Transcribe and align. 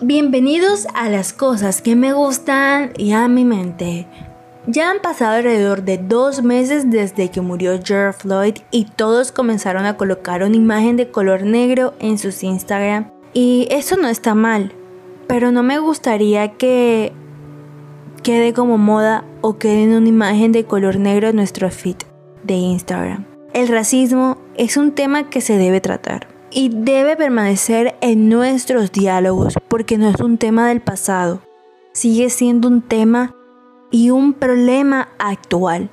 Bienvenidos 0.00 0.88
a 0.92 1.08
las 1.08 1.32
cosas 1.32 1.80
que 1.80 1.94
me 1.94 2.12
gustan 2.12 2.92
y 2.98 3.12
a 3.12 3.28
mi 3.28 3.44
mente. 3.44 4.08
Ya 4.66 4.90
han 4.90 4.98
pasado 4.98 5.36
alrededor 5.36 5.84
de 5.84 5.98
dos 5.98 6.42
meses 6.42 6.90
desde 6.90 7.30
que 7.30 7.40
murió 7.40 7.78
George 7.82 8.18
Floyd 8.18 8.54
y 8.72 8.86
todos 8.86 9.30
comenzaron 9.30 9.86
a 9.86 9.96
colocar 9.96 10.42
una 10.42 10.56
imagen 10.56 10.96
de 10.96 11.12
color 11.12 11.44
negro 11.44 11.94
en 12.00 12.18
sus 12.18 12.42
Instagram. 12.42 13.12
Y 13.34 13.68
eso 13.70 13.96
no 13.96 14.08
está 14.08 14.34
mal, 14.34 14.72
pero 15.28 15.52
no 15.52 15.62
me 15.62 15.78
gustaría 15.78 16.54
que 16.54 17.12
quede 18.24 18.52
como 18.52 18.78
moda 18.78 19.24
o 19.42 19.58
quede 19.58 19.84
en 19.84 19.92
una 19.92 20.08
imagen 20.08 20.50
de 20.50 20.64
color 20.64 20.98
negro 20.98 21.28
en 21.28 21.36
nuestro 21.36 21.70
feed 21.70 21.98
de 22.42 22.54
Instagram. 22.54 23.26
El 23.52 23.68
racismo 23.68 24.38
es 24.56 24.76
un 24.76 24.90
tema 24.90 25.30
que 25.30 25.40
se 25.40 25.56
debe 25.56 25.80
tratar 25.80 26.33
y 26.54 26.68
debe 26.68 27.16
permanecer 27.16 27.96
en 28.00 28.28
nuestros 28.28 28.92
diálogos 28.92 29.54
porque 29.68 29.98
no 29.98 30.08
es 30.08 30.20
un 30.20 30.38
tema 30.38 30.68
del 30.68 30.80
pasado, 30.80 31.42
sigue 31.92 32.30
siendo 32.30 32.68
un 32.68 32.80
tema 32.80 33.34
y 33.90 34.10
un 34.10 34.32
problema 34.32 35.08
actual. 35.18 35.90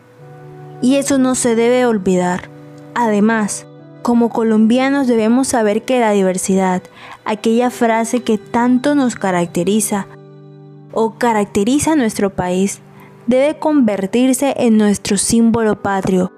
Y 0.82 0.96
eso 0.96 1.18
no 1.18 1.36
se 1.36 1.56
debe 1.56 1.86
olvidar. 1.86 2.50
Además, 2.94 3.66
como 4.04 4.30
colombianos 4.30 5.08
debemos 5.08 5.48
saber 5.48 5.84
que 5.84 6.00
la 6.00 6.12
diversidad, 6.12 6.84
aquella 7.26 7.70
frase 7.70 8.24
que 8.24 8.38
tanto 8.38 8.96
nos 8.96 9.16
caracteriza 9.16 10.08
o 10.92 11.18
caracteriza 11.18 11.94
a 11.94 11.96
nuestro 11.96 12.32
país, 12.32 12.82
debe 13.26 13.58
convertirse 13.58 14.56
en 14.58 14.78
nuestro 14.78 15.18
símbolo 15.18 15.82
patrio 15.82 16.32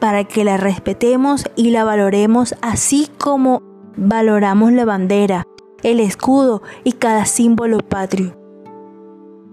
para 0.00 0.24
que 0.24 0.44
la 0.44 0.56
respetemos 0.56 1.44
y 1.56 1.70
la 1.70 1.84
valoremos 1.84 2.54
así 2.60 3.08
como 3.18 3.62
valoramos 3.96 4.72
la 4.72 4.84
bandera, 4.84 5.44
el 5.82 6.00
escudo 6.00 6.62
y 6.84 6.92
cada 6.92 7.24
símbolo 7.24 7.78
patrio. 7.78 8.36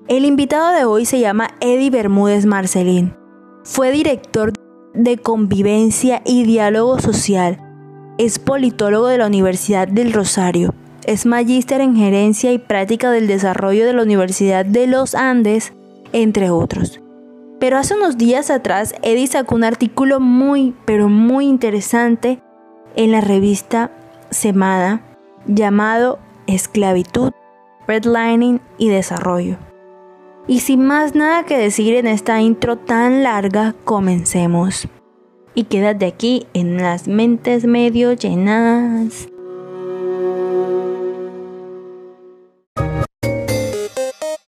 El 0.08 0.26
invitado 0.26 0.74
de 0.76 0.86
hoy 0.86 1.06
se 1.06 1.20
llama 1.20 1.52
Eddie 1.62 1.90
Bermúdez 1.90 2.46
Marcelín. 2.46 3.16
Fue 3.64 3.92
director 3.92 4.52
de 4.94 5.18
Convivencia 5.18 6.22
y 6.26 6.44
Diálogo 6.44 7.00
Social. 7.00 7.60
Es 8.18 8.38
politólogo 8.38 9.08
de 9.08 9.18
la 9.18 9.28
Universidad 9.28 9.88
del 9.88 10.12
Rosario. 10.12 10.74
Es 11.06 11.26
magíster 11.26 11.82
en 11.82 11.96
Gerencia 11.96 12.52
y 12.52 12.58
Práctica 12.58 13.12
del 13.12 13.28
Desarrollo 13.28 13.86
de 13.86 13.94
la 13.94 14.04
Universidad 14.04 14.66
de 14.66 14.88
los 14.88 15.16
Andes, 15.16 15.74
entre 16.12 16.50
otros. 16.50 17.03
Pero 17.64 17.78
hace 17.78 17.94
unos 17.94 18.18
días 18.18 18.50
atrás, 18.50 18.94
Eddie 19.04 19.26
sacó 19.26 19.56
un 19.56 19.64
artículo 19.64 20.20
muy, 20.20 20.76
pero 20.84 21.08
muy 21.08 21.48
interesante 21.48 22.42
en 22.98 23.14
la 23.14 23.22
revista 23.22 23.90
Semada 24.32 25.00
llamado 25.48 26.20
Esclavitud, 26.46 27.32
Redlining 27.88 28.60
y 28.78 28.90
Desarrollo. 28.90 29.56
Y 30.46 30.60
sin 30.60 30.86
más 30.86 31.16
nada 31.16 31.46
que 31.46 31.58
decir 31.58 31.96
en 31.96 32.06
esta 32.06 32.42
intro 32.42 32.76
tan 32.76 33.24
larga, 33.24 33.74
comencemos. 33.86 34.90
Y 35.56 35.64
quédate 35.64 36.06
aquí 36.06 36.46
en 36.54 36.82
las 36.82 37.08
mentes 37.08 37.64
medio 37.64 38.12
llenas. 38.12 39.30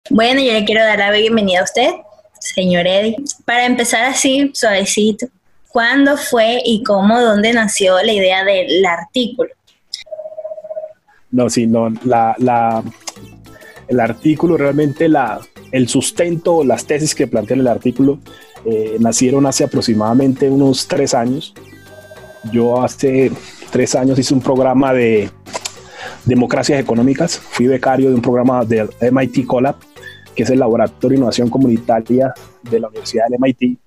Bueno, 0.10 0.42
yo 0.42 0.52
le 0.52 0.66
quiero 0.66 0.84
dar 0.84 1.00
la 1.00 1.12
bienvenida 1.12 1.62
a 1.62 1.64
usted, 1.64 1.92
señor 2.54 2.88
Eddie. 2.88 3.18
Para 3.46 3.66
empezar 3.66 4.06
así, 4.06 4.52
suavecito, 4.54 5.28
¿cuándo 5.70 6.18
fue 6.18 6.62
y 6.64 6.84
cómo, 6.84 7.20
dónde 7.20 7.54
nació 7.54 8.02
la 8.02 8.12
idea 8.12 8.44
del 8.44 8.86
artículo? 8.86 9.50
No, 11.32 11.50
sí, 11.50 11.68
no, 11.68 11.90
la, 12.06 12.84
el 13.88 14.00
artículo 14.00 14.58
realmente 14.58 15.10
la, 15.10 15.42
el 15.72 15.90
sustento, 15.90 16.64
las 16.64 16.86
tesis 16.86 17.14
que 17.14 17.28
plantea 17.28 17.58
el 17.58 17.68
artículo 17.68 18.19
eh, 18.66 18.96
nacieron 19.00 19.46
hace 19.46 19.64
aproximadamente 19.64 20.50
unos 20.50 20.88
tres 20.88 21.14
años. 21.14 21.53
Yo 22.52 22.81
hace 22.81 23.31
tres 23.72 23.96
años 23.96 24.18
hice 24.18 24.34
un 24.34 24.42
programa 24.42 24.94
de 24.94 25.30
democracias 26.25 26.80
económicas. 26.80 27.38
Fui 27.38 27.68
becario 27.68 28.09
de 28.09 28.16
un 28.16 28.22
programa 28.22 28.64
del 28.66 28.90
MIT 29.12 29.46
Collab, 29.46 29.75
que 30.36 30.44
es 30.44 30.50
el 30.50 30.59
Laboratorio 30.59 31.09
de 31.09 31.16
Innovación 31.18 31.50
Comunitaria 31.50 32.34
de 32.70 32.80
la 32.80 32.88
Universidad 32.88 33.26
del 33.30 33.40
MIT, 33.40 33.78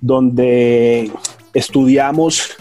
donde 0.00 1.10
estudiamos 1.52 2.56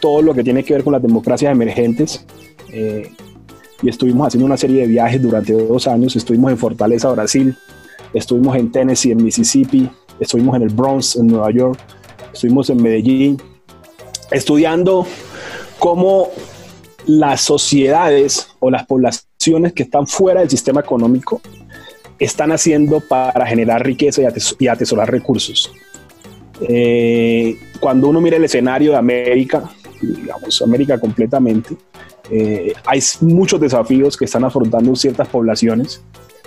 todo 0.00 0.22
lo 0.22 0.34
que 0.34 0.44
tiene 0.44 0.64
que 0.64 0.74
ver 0.74 0.84
con 0.84 0.92
las 0.92 1.02
democracias 1.02 1.52
emergentes. 1.52 2.26
Eh, 2.70 3.10
y 3.82 3.88
estuvimos 3.88 4.28
haciendo 4.28 4.46
una 4.46 4.56
serie 4.56 4.82
de 4.82 4.86
viajes 4.86 5.20
durante 5.22 5.52
dos 5.52 5.86
años. 5.86 6.16
Estuvimos 6.16 6.50
en 6.50 6.58
Fortaleza, 6.58 7.10
Brasil, 7.10 7.56
estuvimos 8.12 8.56
en 8.56 8.72
Tennessee, 8.72 9.12
en 9.12 9.22
Mississippi, 9.22 9.90
estuvimos 10.18 10.56
en 10.56 10.62
el 10.62 10.68
Bronx, 10.70 11.16
en 11.16 11.26
Nueva 11.26 11.50
York, 11.50 11.78
estuvimos 12.32 12.70
en 12.70 12.82
Medellín, 12.82 13.42
estudiando 14.30 15.06
cómo 15.78 16.28
las 17.06 17.42
sociedades 17.42 18.48
o 18.60 18.70
las 18.70 18.86
poblaciones 18.86 19.72
que 19.74 19.82
están 19.82 20.06
fuera 20.06 20.40
del 20.40 20.50
sistema 20.50 20.80
económico 20.80 21.40
están 22.18 22.52
haciendo 22.52 23.00
para 23.00 23.46
generar 23.46 23.84
riqueza 23.84 24.22
y, 24.58 24.66
atesorar 24.66 25.10
recursos. 25.10 25.72
Eh, 26.60 27.58
cuando 27.80 28.08
uno 28.08 28.20
mira 28.20 28.36
el 28.36 28.44
escenario 28.44 28.92
de 28.92 28.98
América, 28.98 29.70
digamos 30.00 30.62
América 30.62 30.98
completamente, 30.98 31.76
eh, 32.30 32.72
hay 32.86 33.00
muchos 33.20 33.60
desafíos 33.60 34.16
que 34.16 34.24
están 34.24 34.44
afrontando 34.44 34.94
ciertas 34.96 35.28
poblaciones 35.28 36.00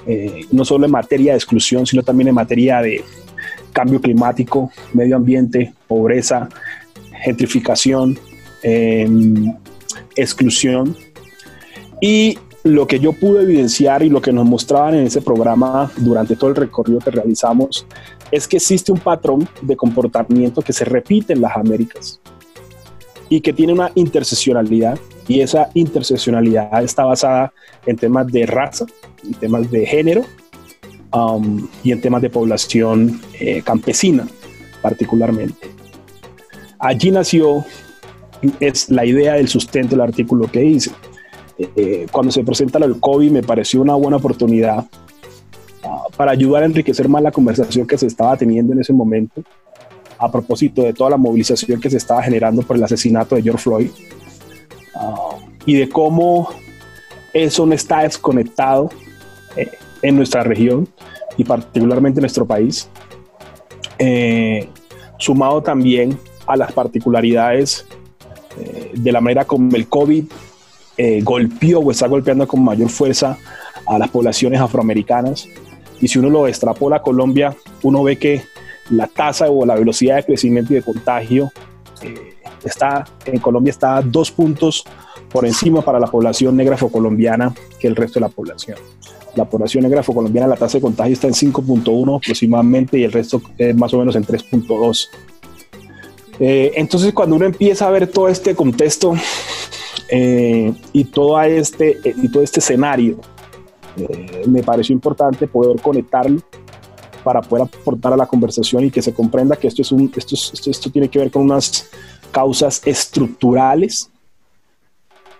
eh, 0.09 0.45
no 0.51 0.63
solo 0.63 0.85
en 0.85 0.91
materia 0.91 1.33
de 1.33 1.37
exclusión, 1.37 1.85
sino 1.85 2.01
también 2.01 2.29
en 2.29 2.35
materia 2.35 2.81
de 2.81 3.03
cambio 3.73 3.99
climático, 3.99 4.71
medio 4.93 5.17
ambiente, 5.17 5.73
pobreza, 5.85 6.47
gentrificación, 7.23 8.17
em, 8.63 9.53
exclusión. 10.15 10.95
Y 11.99 12.39
lo 12.67 12.87
que 12.87 12.99
yo 12.99 13.13
pude 13.13 13.43
evidenciar 13.43 14.03
y 14.03 14.09
lo 14.09 14.21
que 14.21 14.31
nos 14.31 14.45
mostraban 14.45 14.95
en 14.95 15.07
ese 15.07 15.21
programa 15.21 15.91
durante 15.97 16.35
todo 16.35 16.49
el 16.49 16.55
recorrido 16.55 16.99
que 16.99 17.11
realizamos 17.11 17.85
es 18.31 18.47
que 18.47 18.57
existe 18.57 18.91
un 18.91 18.99
patrón 18.99 19.47
de 19.61 19.75
comportamiento 19.75 20.61
que 20.61 20.73
se 20.73 20.85
repite 20.85 21.33
en 21.33 21.41
las 21.41 21.55
Américas 21.55 22.19
y 23.29 23.41
que 23.41 23.53
tiene 23.53 23.73
una 23.73 23.91
interseccionalidad 23.95 24.99
y 25.27 25.41
esa 25.41 25.69
interseccionalidad 25.73 26.83
está 26.83 27.03
basada 27.05 27.53
en 27.85 27.97
temas 27.97 28.27
de 28.27 28.45
raza, 28.45 28.85
en 29.23 29.33
temas 29.33 29.69
de 29.69 29.85
género 29.85 30.23
um, 31.13 31.67
y 31.83 31.91
en 31.91 32.01
temas 32.01 32.21
de 32.21 32.29
población 32.29 33.21
eh, 33.39 33.61
campesina 33.63 34.27
particularmente. 34.81 35.69
Allí 36.79 37.11
nació 37.11 37.65
es 38.59 38.89
la 38.89 39.05
idea 39.05 39.33
del 39.33 39.47
sustento 39.47 39.91
del 39.91 40.01
artículo 40.01 40.49
que 40.49 40.63
hice. 40.63 40.91
Eh, 41.59 42.05
cuando 42.11 42.31
se 42.31 42.43
presenta 42.43 42.77
el 42.79 42.99
COVID 42.99 43.31
me 43.31 43.41
pareció 43.41 43.81
una 43.81 43.95
buena 43.95 44.17
oportunidad 44.17 44.85
uh, 45.83 46.11
para 46.15 46.31
ayudar 46.31 46.61
a 46.61 46.65
enriquecer 46.67 47.09
más 47.09 47.23
la 47.23 47.31
conversación 47.31 47.87
que 47.87 47.97
se 47.97 48.05
estaba 48.05 48.37
teniendo 48.37 48.73
en 48.73 48.81
ese 48.81 48.93
momento 48.93 49.41
a 50.19 50.31
propósito 50.31 50.83
de 50.83 50.93
toda 50.93 51.11
la 51.11 51.17
movilización 51.17 51.81
que 51.81 51.89
se 51.89 51.97
estaba 51.97 52.21
generando 52.21 52.61
por 52.61 52.75
el 52.75 52.83
asesinato 52.83 53.35
de 53.35 53.41
George 53.41 53.63
Floyd 53.63 53.89
uh, 54.95 55.37
y 55.65 55.75
de 55.75 55.89
cómo 55.89 56.49
eso 57.33 57.65
no 57.65 57.73
está 57.73 58.01
desconectado 58.01 58.89
eh, 59.55 59.71
en 60.01 60.15
nuestra 60.15 60.43
región 60.43 60.87
y 61.37 61.43
particularmente 61.43 62.19
en 62.19 62.23
nuestro 62.23 62.45
país, 62.45 62.89
eh, 63.99 64.67
sumado 65.17 65.61
también 65.61 66.17
a 66.47 66.55
las 66.55 66.71
particularidades 66.71 67.85
eh, 68.59 68.91
de 68.93 69.11
la 69.11 69.21
manera 69.21 69.45
como 69.45 69.75
el 69.75 69.87
COVID 69.87 70.25
golpeó 71.23 71.79
o 71.79 71.91
está 71.91 72.07
golpeando 72.07 72.47
con 72.47 72.63
mayor 72.63 72.89
fuerza 72.89 73.37
a 73.85 73.97
las 73.97 74.09
poblaciones 74.09 74.59
afroamericanas. 74.59 75.47
Y 75.99 76.07
si 76.07 76.19
uno 76.19 76.29
lo 76.29 76.47
extrapola 76.47 76.97
a 76.97 77.01
Colombia, 77.01 77.55
uno 77.83 78.03
ve 78.03 78.17
que 78.17 78.43
la 78.89 79.07
tasa 79.07 79.49
o 79.49 79.65
la 79.65 79.75
velocidad 79.75 80.17
de 80.17 80.23
crecimiento 80.23 80.73
y 80.73 80.77
de 80.77 80.81
contagio 80.81 81.51
está 82.63 83.05
en 83.25 83.39
Colombia 83.39 83.71
está 83.71 84.01
dos 84.01 84.31
puntos 84.31 84.83
por 85.29 85.45
encima 85.45 85.81
para 85.81 85.99
la 85.99 86.07
población 86.07 86.55
negra 86.55 86.75
afrocolombiana 86.75 87.53
que 87.79 87.87
el 87.87 87.95
resto 87.95 88.19
de 88.19 88.21
la 88.21 88.29
población. 88.29 88.77
La 89.35 89.45
población 89.45 89.83
negra 89.83 89.99
afrocolombiana, 89.99 90.47
la 90.47 90.55
tasa 90.55 90.77
de 90.77 90.81
contagio 90.81 91.13
está 91.13 91.27
en 91.27 91.33
5.1 91.33 92.17
aproximadamente 92.17 92.97
y 92.97 93.03
el 93.03 93.11
resto 93.11 93.41
es 93.57 93.75
más 93.75 93.93
o 93.93 93.99
menos 93.99 94.15
en 94.15 94.25
3.2. 94.25 95.09
Eh, 96.39 96.71
entonces, 96.75 97.13
cuando 97.13 97.35
uno 97.35 97.45
empieza 97.45 97.87
a 97.87 97.91
ver 97.91 98.07
todo 98.07 98.29
este 98.29 98.55
contexto 98.55 99.15
eh, 100.09 100.73
y, 100.93 101.03
todo 101.05 101.41
este, 101.41 101.97
eh, 102.03 102.15
y 102.21 102.29
todo 102.29 102.43
este 102.43 102.59
escenario, 102.59 103.19
me 104.45 104.61
pareció 104.61 104.93
importante 104.93 105.47
poder 105.47 105.81
conectarlo 105.81 106.39
para 107.23 107.41
poder 107.41 107.65
aportar 107.65 108.13
a 108.13 108.17
la 108.17 108.27
conversación 108.27 108.83
y 108.83 108.91
que 108.91 109.01
se 109.01 109.11
comprenda 109.11 109.55
que 109.55 109.67
esto, 109.67 109.81
es 109.81 109.91
un, 109.91 110.11
esto, 110.15 110.35
esto, 110.35 110.69
esto 110.69 110.91
tiene 110.91 111.09
que 111.09 111.17
ver 111.17 111.31
con 111.31 111.41
unas 111.41 111.89
causas 112.31 112.79
estructurales 112.85 114.11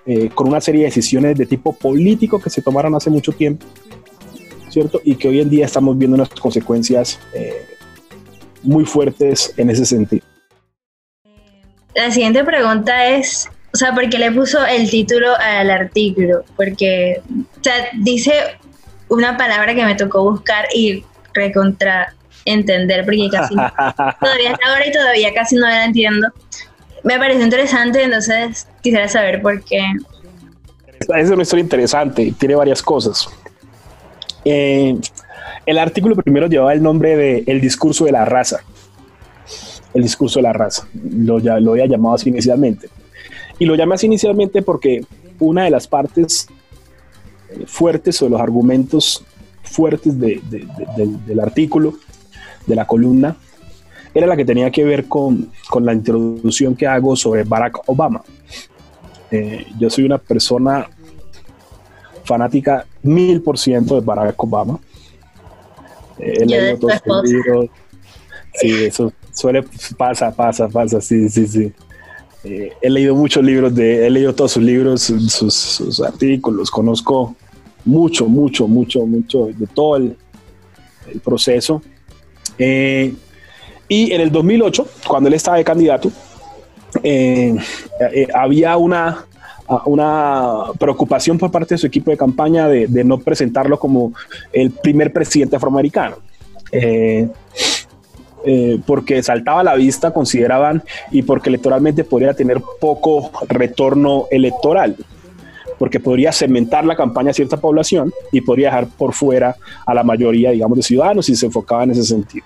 eh, 0.09 0.29
con 0.33 0.47
una 0.47 0.61
serie 0.61 0.83
de 0.83 0.85
decisiones 0.85 1.37
de 1.37 1.45
tipo 1.45 1.73
político 1.73 2.39
que 2.39 2.49
se 2.49 2.61
tomaron 2.61 2.95
hace 2.95 3.09
mucho 3.09 3.33
tiempo, 3.33 3.65
¿cierto? 4.69 5.01
Y 5.03 5.15
que 5.15 5.27
hoy 5.27 5.41
en 5.41 5.49
día 5.49 5.65
estamos 5.65 5.97
viendo 5.97 6.15
unas 6.15 6.29
consecuencias 6.29 7.19
eh, 7.33 7.67
muy 8.63 8.85
fuertes 8.85 9.53
en 9.57 9.69
ese 9.69 9.85
sentido. 9.85 10.25
La 11.93 12.09
siguiente 12.09 12.41
pregunta 12.45 13.09
es, 13.09 13.49
o 13.73 13.77
sea, 13.77 13.93
¿por 13.93 14.09
qué 14.09 14.17
le 14.17 14.31
puso 14.31 14.65
el 14.65 14.89
título 14.89 15.27
al 15.39 15.69
artículo? 15.69 16.43
Porque, 16.55 17.21
o 17.59 17.63
sea, 17.63 17.73
dice 17.95 18.33
una 19.09 19.37
palabra 19.37 19.75
que 19.75 19.85
me 19.85 19.95
tocó 19.95 20.23
buscar 20.23 20.65
y 20.73 21.03
recontra 21.33 22.13
entender, 22.45 23.05
porque 23.05 23.29
casi 23.31 23.55
todavía 24.19 24.51
está 24.51 24.69
ahora 24.69 24.87
y 24.87 24.91
todavía 24.91 25.33
casi 25.33 25.55
no 25.55 25.67
la 25.67 25.85
entiendo. 25.85 26.27
Me 27.03 27.17
pareció 27.17 27.43
interesante, 27.43 28.03
entonces 28.03 28.67
quisiera 28.81 29.07
saber 29.07 29.41
por 29.41 29.63
qué. 29.63 29.81
Es 31.15 31.29
una 31.29 31.43
historia 31.43 31.63
interesante, 31.63 32.33
tiene 32.37 32.55
varias 32.55 32.81
cosas. 32.81 33.27
Eh, 34.43 34.97
el 35.65 35.77
artículo 35.77 36.15
primero 36.15 36.47
llevaba 36.47 36.73
el 36.73 36.81
nombre 36.81 37.15
de 37.15 37.43
El 37.45 37.61
discurso 37.61 38.05
de 38.05 38.13
la 38.13 38.25
raza. 38.25 38.61
El 39.93 40.03
discurso 40.03 40.39
de 40.39 40.43
la 40.43 40.53
raza. 40.53 40.87
Lo, 41.11 41.39
ya, 41.39 41.59
lo 41.59 41.71
había 41.71 41.85
llamado 41.85 42.15
así 42.15 42.29
inicialmente. 42.29 42.89
Y 43.59 43.65
lo 43.65 43.75
llamé 43.75 43.95
así 43.95 44.05
inicialmente 44.05 44.61
porque 44.61 45.05
una 45.39 45.63
de 45.63 45.69
las 45.69 45.87
partes 45.87 46.47
fuertes 47.65 48.21
o 48.21 48.29
los 48.29 48.39
argumentos 48.39 49.25
fuertes 49.63 50.19
del, 50.19 50.41
del 51.25 51.39
artículo, 51.39 51.93
de 52.65 52.75
la 52.75 52.85
columna, 52.85 53.35
era 54.13 54.27
la 54.27 54.35
que 54.35 54.45
tenía 54.45 54.71
que 54.71 54.83
ver 54.83 55.07
con, 55.07 55.51
con 55.69 55.85
la 55.85 55.93
introducción 55.93 56.75
que 56.75 56.87
hago 56.87 57.15
sobre 57.15 57.43
Barack 57.43 57.87
Obama. 57.87 58.23
Eh, 59.29 59.65
yo 59.77 59.89
soy 59.89 60.05
una 60.05 60.17
persona 60.17 60.89
fanática 62.23 62.85
mil 63.03 63.41
por 63.41 63.57
ciento 63.57 63.95
de 63.95 64.01
Barack 64.01 64.41
Obama. 64.43 64.79
Eh, 66.19 66.33
he 66.39 66.45
leído 66.45 66.79
todos 66.79 66.93
sus 67.03 67.31
libros. 67.31 67.65
Sí, 68.55 68.85
eso 68.85 69.13
suele, 69.31 69.63
pasa, 69.95 70.31
pasa, 70.31 70.67
pasa, 70.67 70.99
sí, 70.99 71.29
sí, 71.29 71.47
sí. 71.47 71.73
Eh, 72.43 72.73
he 72.81 72.89
leído 72.89 73.15
muchos 73.15 73.43
libros 73.43 73.73
de, 73.73 74.05
he 74.05 74.09
leído 74.09 74.33
todos 74.33 74.51
sus 74.51 74.63
libros, 74.63 75.01
sus, 75.01 75.33
sus, 75.33 76.01
artículos, 76.01 76.69
conozco 76.71 77.35
mucho, 77.83 78.27
mucho, 78.27 78.67
mucho, 78.67 79.05
mucho 79.05 79.47
de 79.47 79.67
todo 79.67 79.97
el, 79.97 80.15
el 81.11 81.19
proceso. 81.19 81.81
Eh, 82.57 83.13
y 83.89 84.11
en 84.11 84.21
el 84.21 84.31
2008, 84.31 84.87
cuando 85.07 85.27
él 85.27 85.33
estaba 85.33 85.57
de 85.57 85.63
candidato, 85.63 86.11
eh, 87.03 87.55
eh, 88.13 88.27
había 88.33 88.77
una, 88.77 89.25
una 89.85 90.63
preocupación 90.79 91.37
por 91.37 91.51
parte 91.51 91.75
de 91.75 91.79
su 91.79 91.87
equipo 91.87 92.11
de 92.11 92.17
campaña 92.17 92.67
de, 92.67 93.03
no 93.03 93.19
presentarlo 93.19 93.79
como 93.79 94.13
el 94.51 94.71
primer 94.71 95.13
presidente 95.13 95.55
afroamericano. 95.55 96.17
Eh, 96.71 97.29
porque 98.85 99.21
saltaba 99.23 99.61
a 99.61 99.63
la 99.63 99.75
vista, 99.75 100.11
consideraban, 100.11 100.83
y 101.11 101.21
porque 101.21 101.49
electoralmente 101.49 102.03
podría 102.03 102.33
tener 102.33 102.61
poco 102.79 103.31
retorno 103.47 104.25
electoral, 104.31 104.95
porque 105.77 105.99
podría 105.99 106.31
cementar 106.31 106.85
la 106.85 106.95
campaña 106.95 107.31
a 107.31 107.33
cierta 107.33 107.57
población 107.57 108.13
y 108.31 108.41
podría 108.41 108.67
dejar 108.67 108.87
por 108.87 109.13
fuera 109.13 109.55
a 109.85 109.93
la 109.93 110.03
mayoría, 110.03 110.51
digamos, 110.51 110.77
de 110.77 110.83
ciudadanos 110.83 111.25
si 111.25 111.35
se 111.35 111.45
enfocaba 111.45 111.83
en 111.83 111.91
ese 111.91 112.03
sentido. 112.03 112.45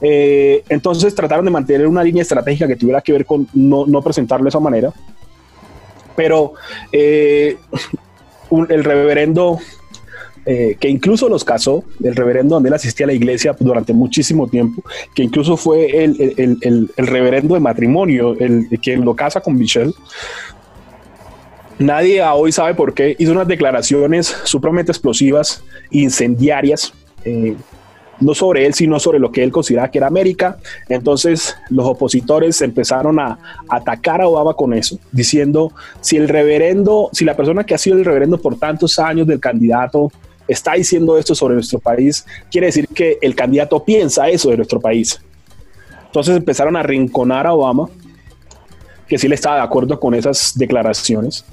Eh, 0.00 0.62
entonces 0.68 1.14
trataron 1.14 1.44
de 1.44 1.50
mantener 1.50 1.86
una 1.86 2.04
línea 2.04 2.22
estratégica 2.22 2.68
que 2.68 2.76
tuviera 2.76 3.00
que 3.00 3.12
ver 3.12 3.26
con 3.26 3.48
no, 3.52 3.86
no 3.86 4.02
presentarlo 4.02 4.44
de 4.44 4.50
esa 4.50 4.60
manera. 4.60 4.92
Pero 6.14 6.54
eh, 6.92 7.56
el 8.68 8.84
reverendo, 8.84 9.58
eh, 10.50 10.78
que 10.80 10.88
incluso 10.88 11.28
los 11.28 11.44
casó, 11.44 11.84
el 12.02 12.16
reverendo 12.16 12.54
donde 12.54 12.70
él 12.70 12.74
asistía 12.74 13.04
a 13.04 13.08
la 13.08 13.12
iglesia 13.12 13.54
durante 13.60 13.92
muchísimo 13.92 14.48
tiempo, 14.48 14.82
que 15.14 15.22
incluso 15.22 15.58
fue 15.58 16.04
el, 16.04 16.16
el, 16.18 16.56
el, 16.62 16.90
el 16.96 17.06
reverendo 17.06 17.52
de 17.52 17.60
matrimonio, 17.60 18.34
el 18.40 18.66
que 18.80 18.96
lo 18.96 19.14
casa 19.14 19.42
con 19.42 19.56
Michelle. 19.56 19.92
Nadie 21.78 22.22
hoy 22.22 22.50
sabe 22.50 22.72
por 22.72 22.94
qué 22.94 23.14
hizo 23.18 23.32
unas 23.32 23.46
declaraciones 23.46 24.34
supremamente 24.44 24.90
explosivas, 24.90 25.62
incendiarias, 25.90 26.94
eh, 27.26 27.54
no 28.18 28.34
sobre 28.34 28.64
él, 28.64 28.72
sino 28.72 28.98
sobre 28.98 29.18
lo 29.18 29.30
que 29.30 29.44
él 29.44 29.52
consideraba 29.52 29.90
que 29.90 29.98
era 29.98 30.06
América. 30.06 30.56
Entonces 30.88 31.54
los 31.68 31.84
opositores 31.84 32.62
empezaron 32.62 33.20
a 33.20 33.38
atacar 33.68 34.22
a 34.22 34.28
Obama 34.28 34.54
con 34.54 34.72
eso, 34.72 34.98
diciendo, 35.12 35.72
si 36.00 36.16
el 36.16 36.26
reverendo, 36.26 37.10
si 37.12 37.26
la 37.26 37.36
persona 37.36 37.64
que 37.64 37.74
ha 37.74 37.78
sido 37.78 37.98
el 37.98 38.04
reverendo 38.06 38.38
por 38.38 38.58
tantos 38.58 38.98
años 38.98 39.26
del 39.26 39.40
candidato 39.40 40.10
está 40.48 40.72
diciendo 40.72 41.16
esto 41.16 41.34
sobre 41.34 41.54
nuestro 41.54 41.78
país, 41.78 42.24
quiere 42.50 42.66
decir 42.66 42.88
que 42.88 43.18
el 43.20 43.34
candidato 43.34 43.84
piensa 43.84 44.28
eso 44.28 44.50
de 44.50 44.56
nuestro 44.56 44.80
país. 44.80 45.20
Entonces 46.06 46.36
empezaron 46.36 46.76
a 46.76 46.82
rinconar 46.82 47.46
a 47.46 47.52
Obama, 47.52 47.88
que 49.06 49.18
sí 49.18 49.28
le 49.28 49.34
estaba 49.34 49.56
de 49.56 49.62
acuerdo 49.62 50.00
con 50.00 50.14
esas 50.14 50.52
declaraciones 50.56 51.44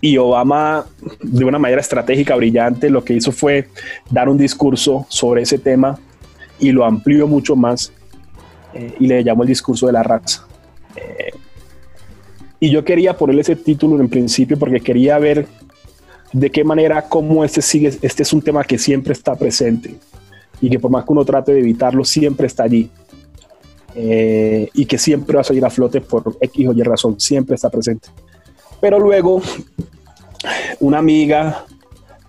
y 0.00 0.16
Obama, 0.16 0.86
de 1.20 1.44
una 1.44 1.58
manera 1.58 1.80
estratégica 1.80 2.34
brillante, 2.34 2.88
lo 2.88 3.04
que 3.04 3.14
hizo 3.14 3.32
fue 3.32 3.68
dar 4.08 4.28
un 4.28 4.38
discurso 4.38 5.06
sobre 5.08 5.42
ese 5.42 5.58
tema 5.58 5.98
y 6.58 6.72
lo 6.72 6.84
amplió 6.84 7.26
mucho 7.26 7.54
más 7.54 7.92
eh, 8.72 8.94
y 8.98 9.06
le 9.06 9.22
llamó 9.22 9.42
el 9.42 9.48
discurso 9.48 9.86
de 9.86 9.92
la 9.92 10.02
raza. 10.02 10.46
Eh, 10.96 11.32
y 12.60 12.70
yo 12.70 12.84
quería 12.84 13.16
ponerle 13.16 13.42
ese 13.42 13.56
título 13.56 14.00
en 14.00 14.08
principio 14.08 14.58
porque 14.58 14.80
quería 14.80 15.18
ver 15.18 15.46
de 16.32 16.50
qué 16.50 16.64
manera, 16.64 17.02
cómo 17.02 17.44
este 17.44 17.62
sigue, 17.62 17.92
este 18.02 18.22
es 18.22 18.32
un 18.32 18.42
tema 18.42 18.64
que 18.64 18.78
siempre 18.78 19.12
está 19.12 19.34
presente 19.34 19.94
y 20.60 20.70
que 20.70 20.78
por 20.78 20.90
más 20.90 21.04
que 21.04 21.12
uno 21.12 21.24
trate 21.24 21.52
de 21.52 21.60
evitarlo, 21.60 22.04
siempre 22.04 22.46
está 22.46 22.64
allí. 22.64 22.90
Eh, 23.96 24.68
y 24.72 24.86
que 24.86 24.98
siempre 24.98 25.34
va 25.34 25.40
a 25.40 25.44
salir 25.44 25.64
a 25.64 25.70
flote 25.70 26.00
por 26.00 26.36
X 26.40 26.68
o 26.68 26.72
Y 26.72 26.82
razón, 26.82 27.18
siempre 27.18 27.56
está 27.56 27.70
presente. 27.70 28.08
Pero 28.80 29.00
luego, 29.00 29.42
una 30.80 30.98
amiga, 30.98 31.64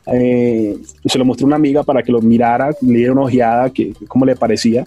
eh, 0.08 0.78
se 1.06 1.18
lo 1.20 1.26
mostré 1.26 1.44
a 1.44 1.48
una 1.48 1.56
amiga 1.58 1.84
para 1.84 2.02
que 2.02 2.12
lo 2.12 2.20
mirara, 2.22 2.72
le 2.82 2.98
diera 2.98 3.12
una 3.12 3.24
ojeada, 3.24 3.70
que, 3.70 3.94
cómo 4.08 4.26
le 4.26 4.36
parecía. 4.36 4.86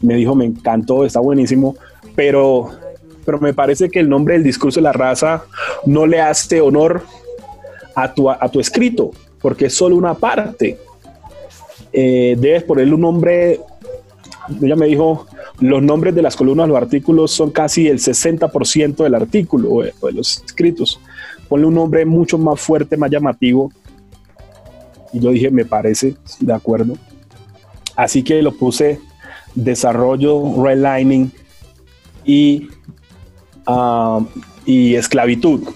Me 0.00 0.14
dijo, 0.14 0.34
me 0.34 0.46
encantó, 0.46 1.04
está 1.04 1.20
buenísimo, 1.20 1.76
pero, 2.16 2.70
pero 3.24 3.38
me 3.38 3.54
parece 3.54 3.88
que 3.88 4.00
el 4.00 4.08
nombre 4.08 4.34
del 4.34 4.42
discurso 4.42 4.80
de 4.80 4.84
la 4.84 4.92
raza 4.92 5.44
no 5.86 6.06
le 6.06 6.20
hace 6.20 6.60
honor 6.60 7.02
a 8.02 8.14
tu, 8.14 8.30
a 8.30 8.48
tu 8.48 8.60
escrito, 8.60 9.10
porque 9.40 9.66
es 9.66 9.74
solo 9.74 9.96
una 9.96 10.14
parte. 10.14 10.78
Eh, 11.92 12.36
debes 12.38 12.62
ponerle 12.64 12.94
un 12.94 13.00
nombre, 13.00 13.60
ella 14.62 14.76
me 14.76 14.86
dijo, 14.86 15.26
los 15.60 15.82
nombres 15.82 16.14
de 16.14 16.22
las 16.22 16.36
columnas, 16.36 16.68
los 16.68 16.76
artículos 16.76 17.30
son 17.32 17.50
casi 17.50 17.88
el 17.88 17.98
60% 17.98 18.96
del 18.96 19.14
artículo 19.14 19.70
o 19.70 19.82
de, 19.82 19.92
los 20.12 20.42
escritos. 20.44 21.00
Ponle 21.48 21.66
un 21.66 21.74
nombre 21.74 22.04
mucho 22.06 22.38
más 22.38 22.60
fuerte, 22.60 22.96
más 22.96 23.10
llamativo. 23.10 23.72
Y 25.12 25.20
yo 25.20 25.30
dije, 25.30 25.50
me 25.50 25.64
parece, 25.64 26.14
de 26.38 26.52
acuerdo. 26.52 26.94
Así 27.96 28.22
que 28.22 28.40
lo 28.40 28.52
puse 28.52 29.00
desarrollo, 29.54 30.64
redlining 30.64 31.32
y, 32.24 32.68
uh, 33.66 34.24
y 34.64 34.94
esclavitud. 34.94 35.68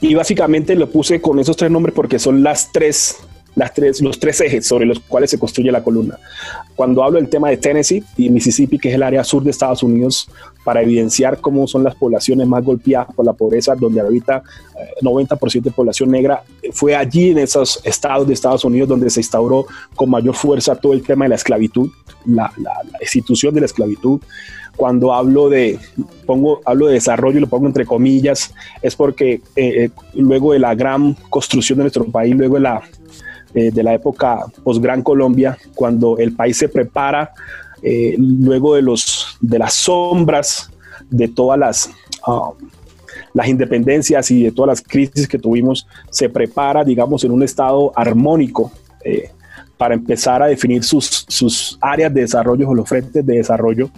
Y 0.00 0.14
básicamente 0.14 0.74
lo 0.74 0.90
puse 0.90 1.20
con 1.20 1.38
esos 1.38 1.56
tres 1.56 1.70
nombres 1.70 1.94
porque 1.94 2.18
son 2.18 2.42
las 2.42 2.72
tres 2.72 3.16
los 3.56 4.20
tres 4.20 4.40
ejes 4.40 4.66
sobre 4.66 4.86
los 4.86 5.00
cuales 5.00 5.30
se 5.30 5.38
construye 5.38 5.72
la 5.72 5.82
columna. 5.82 6.18
Cuando 6.74 7.02
hablo 7.02 7.18
del 7.18 7.28
tema 7.28 7.48
de 7.48 7.56
Tennessee 7.56 8.04
y 8.16 8.28
Mississippi, 8.28 8.78
que 8.78 8.90
es 8.90 8.94
el 8.94 9.02
área 9.02 9.24
sur 9.24 9.42
de 9.42 9.50
Estados 9.50 9.82
Unidos, 9.82 10.28
para 10.62 10.82
evidenciar 10.82 11.40
cómo 11.40 11.66
son 11.66 11.84
las 11.84 11.94
poblaciones 11.94 12.46
más 12.46 12.62
golpeadas 12.62 13.14
por 13.14 13.24
la 13.24 13.32
pobreza, 13.32 13.74
donde 13.74 14.00
habita 14.00 14.42
90% 15.00 15.56
eh, 15.56 15.60
de 15.62 15.70
población 15.70 16.10
negra, 16.10 16.42
fue 16.72 16.94
allí 16.94 17.30
en 17.30 17.38
esos 17.38 17.80
estados 17.84 18.26
de 18.26 18.34
Estados 18.34 18.64
Unidos 18.64 18.88
donde 18.88 19.08
se 19.08 19.20
instauró 19.20 19.66
con 19.94 20.10
mayor 20.10 20.34
fuerza 20.34 20.74
todo 20.74 20.92
el 20.92 21.02
tema 21.02 21.24
de 21.24 21.30
la 21.30 21.36
esclavitud, 21.36 21.90
la, 22.26 22.52
institución 23.00 23.54
de 23.54 23.60
la 23.60 23.66
esclavitud 23.66 24.20
cuando 24.76 25.14
hablo 25.14 25.48
de 25.48 25.78
pongo 26.26 26.60
hablo 26.66 26.88
de 26.88 26.94
desarrollo 26.94 27.38
y 27.38 27.40
lo 27.40 27.46
pongo 27.46 27.66
entre 27.66 27.86
comillas 27.86 28.52
es 28.82 28.94
porque 28.94 29.40
eh, 29.54 29.84
eh, 29.84 29.90
luego 30.14 30.52
de 30.52 30.58
la 30.58 30.74
gran 30.74 31.14
construcción 31.30 31.78
de 31.78 31.84
nuestro 31.84 32.04
país 32.04 32.36
luego 32.36 32.56
de 32.56 32.62
la 32.62 32.82
eh, 33.54 33.70
de 33.70 33.82
la 33.82 33.94
época 33.94 34.44
post-Gran 34.64 35.02
Colombia, 35.02 35.56
cuando 35.74 36.18
el 36.18 36.34
país 36.34 36.58
se 36.58 36.68
prepara 36.68 37.32
eh, 37.80 38.14
luego 38.18 38.74
de, 38.74 38.82
los, 38.82 39.38
de 39.40 39.58
las 39.58 39.72
sombras 39.74 40.70
de 41.08 41.28
todas 41.28 41.58
las, 41.58 41.90
um, 42.26 42.52
las 43.32 43.48
independencias 43.48 44.30
y 44.30 44.42
de 44.42 44.52
todas 44.52 44.68
las 44.68 44.82
crisis 44.82 45.28
que 45.28 45.38
tuvimos, 45.38 45.86
se 46.10 46.28
prepara, 46.28 46.84
digamos, 46.84 47.22
en 47.24 47.30
un 47.30 47.42
estado 47.44 47.92
armónico 47.94 48.72
eh, 49.04 49.30
para 49.78 49.94
empezar 49.94 50.42
a 50.42 50.46
definir 50.46 50.82
sus, 50.82 51.24
sus, 51.28 51.78
áreas 51.80 52.12
de 52.12 52.22
desarrollo 52.22 52.68
o 52.68 52.74
los 52.74 52.88
frentes 52.88 53.24
de 53.24 53.36
desarrollo. 53.36 53.90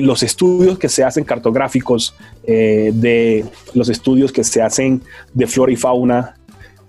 los 0.00 0.22
estudios 0.22 0.78
que 0.78 0.88
se 0.88 1.04
hacen 1.04 1.24
cartográficos, 1.24 2.14
de 2.44 3.44
los 3.74 3.88
estudios 3.88 4.32
que 4.32 4.42
se 4.42 4.62
hacen 4.62 5.02
de 5.34 5.46
flora 5.46 5.72
y 5.72 5.76
fauna, 5.76 6.37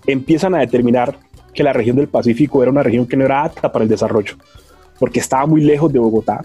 empiezan 0.06 0.54
a 0.54 0.58
determinar 0.58 1.18
que 1.52 1.62
la 1.62 1.72
región 1.72 1.96
del 1.96 2.08
Pacífico 2.08 2.62
era 2.62 2.70
una 2.70 2.82
región 2.82 3.06
que 3.06 3.16
no 3.16 3.24
era 3.24 3.44
apta 3.44 3.70
para 3.72 3.82
el 3.82 3.88
desarrollo, 3.88 4.34
porque 4.98 5.20
estaba 5.20 5.46
muy 5.46 5.62
lejos 5.62 5.92
de 5.92 5.98
Bogotá, 5.98 6.44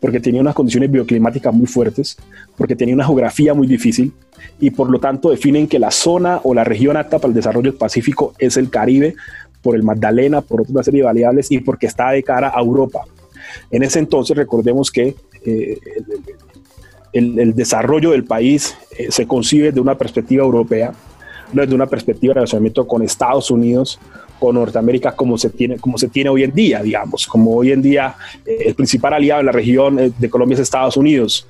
porque 0.00 0.20
tenía 0.20 0.40
unas 0.40 0.54
condiciones 0.54 0.90
bioclimáticas 0.90 1.54
muy 1.54 1.66
fuertes, 1.66 2.16
porque 2.56 2.76
tenía 2.76 2.94
una 2.94 3.06
geografía 3.06 3.54
muy 3.54 3.66
difícil 3.66 4.12
y 4.60 4.70
por 4.70 4.90
lo 4.90 5.00
tanto 5.00 5.30
definen 5.30 5.66
que 5.66 5.78
la 5.78 5.90
zona 5.90 6.40
o 6.44 6.52
la 6.54 6.64
región 6.64 6.96
apta 6.96 7.18
para 7.18 7.28
el 7.28 7.34
desarrollo 7.34 7.70
del 7.70 7.78
Pacífico 7.78 8.34
es 8.38 8.56
el 8.56 8.68
Caribe, 8.68 9.14
por 9.62 9.74
el 9.74 9.82
Magdalena, 9.82 10.42
por 10.42 10.60
otra 10.60 10.82
serie 10.82 11.00
de 11.00 11.06
variables 11.06 11.50
y 11.50 11.58
porque 11.58 11.86
está 11.86 12.10
de 12.10 12.22
cara 12.22 12.52
a 12.54 12.60
Europa. 12.60 13.00
En 13.70 13.82
ese 13.82 13.98
entonces 13.98 14.36
recordemos 14.36 14.90
que 14.90 15.16
eh, 15.44 15.78
el, 17.14 17.54
desarrollo 17.54 18.10
del 18.10 18.24
país 18.24 18.76
eh, 18.98 19.06
se 19.10 19.26
concibe 19.26 19.72
de 19.72 19.80
una 19.80 19.96
perspectiva 19.96 20.44
europea, 20.44 20.92
desde 21.52 21.74
una 21.74 21.86
perspectiva 21.86 22.32
de 22.32 22.34
relacionamiento 22.40 22.86
con 22.86 23.02
Estados 23.02 23.50
Unidos, 23.50 23.98
con 24.38 24.56
Norteamérica 24.56 25.12
como 25.12 25.38
se 25.38 25.50
tiene, 25.50 25.78
como 25.78 25.98
se 25.98 26.08
tiene 26.08 26.30
hoy 26.30 26.42
en 26.42 26.52
día, 26.52 26.82
digamos, 26.82 27.26
como 27.26 27.54
hoy 27.54 27.72
en 27.72 27.82
día 27.82 28.14
eh, 28.44 28.64
el 28.66 28.74
principal 28.74 29.14
aliado 29.14 29.40
en 29.40 29.46
la 29.46 29.52
región 29.52 30.14
de 30.18 30.30
Colombia 30.30 30.54
es 30.54 30.60
Estados 30.60 30.96
Unidos, 30.96 31.46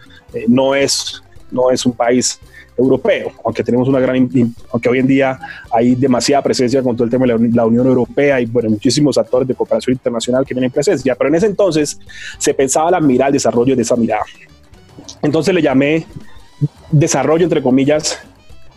no, 0.49 0.75
es, 0.75 1.23
no 1.51 1.71
es 1.71 1.87
un 1.87 1.93
país 1.93 2.41
europeo, 2.77 3.33
aunque 3.45 3.63
tenemos 3.63 3.89
una 3.89 4.01
gran, 4.01 4.29
aunque 4.73 4.89
hoy 4.89 4.99
en 4.99 5.07
día 5.07 5.39
hay 5.71 5.95
demasiada 5.95 6.43
presencia 6.43 6.83
con 6.83 6.97
todo 6.97 7.05
el 7.05 7.11
tema 7.11 7.27
de 7.27 7.51
la, 7.53 7.67
Unión 7.67 7.87
Europea 7.87 8.41
y 8.41 8.47
bueno, 8.47 8.71
muchísimos 8.71 9.17
actores 9.17 9.47
de 9.47 9.55
cooperación 9.55 9.95
internacional 9.95 10.45
que 10.45 10.55
tienen 10.55 10.71
presencia, 10.71 11.15
pero 11.15 11.29
en 11.29 11.37
ese 11.37 11.47
entonces 11.47 11.99
se 12.39 12.53
pensaba 12.53 12.91
la 12.91 13.01
mirar 13.01 13.29
el 13.29 13.35
desarrollo 13.35 13.77
de 13.77 13.83
esa 13.83 13.97
mirada. 13.97 14.25
Entonces 15.23 15.55
le 15.55 15.63
llamé 15.63 16.07
desarrollo, 16.91 17.45
entre 17.45 17.63
comillas, 17.63 18.19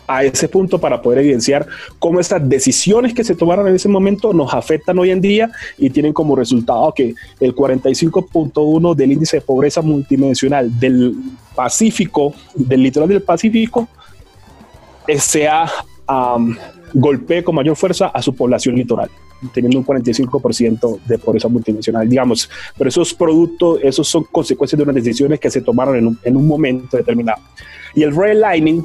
a 0.08 0.24
ese 0.24 0.48
punto 0.48 0.80
para 0.80 1.00
poder 1.00 1.20
evidenciar 1.20 1.66
cómo 1.98 2.18
estas 2.18 2.48
decisiones 2.48 3.12
que 3.14 3.22
se 3.22 3.34
tomaron 3.34 3.68
en 3.68 3.76
ese 3.76 3.88
momento 3.88 4.32
nos 4.32 4.52
afectan 4.54 4.98
hoy 4.98 5.10
en 5.10 5.20
día 5.20 5.50
y 5.76 5.90
tienen 5.90 6.14
como 6.14 6.34
resultado 6.34 6.92
que 6.94 7.14
el 7.38 7.54
45.1 7.54 8.94
del 8.94 9.12
índice 9.12 9.36
de 9.36 9.40
pobreza 9.42 9.82
multidimensional 9.82 10.76
del 10.80 11.14
Pacífico, 11.54 12.34
del 12.54 12.82
litoral 12.82 13.08
del 13.10 13.22
Pacífico, 13.22 13.86
sea 15.18 15.70
um, 16.08 16.56
golpee 16.94 17.44
con 17.44 17.54
mayor 17.54 17.76
fuerza 17.76 18.06
a 18.06 18.22
su 18.22 18.34
población 18.34 18.74
litoral 18.74 19.10
teniendo 19.52 19.78
un 19.78 19.86
45% 19.86 21.00
de 21.06 21.16
pobreza 21.16 21.46
multidimensional, 21.46 22.08
digamos, 22.08 22.50
pero 22.76 22.88
esos 22.88 23.14
productos, 23.14 23.78
esos 23.84 24.08
son 24.08 24.24
consecuencias 24.24 24.76
de 24.76 24.82
unas 24.82 24.96
decisiones 24.96 25.38
que 25.38 25.48
se 25.48 25.60
tomaron 25.60 25.94
en 25.94 26.08
un, 26.08 26.18
en 26.24 26.36
un 26.36 26.44
momento 26.44 26.96
determinado. 26.96 27.40
Y 27.94 28.02
el 28.02 28.16
redlining 28.16 28.84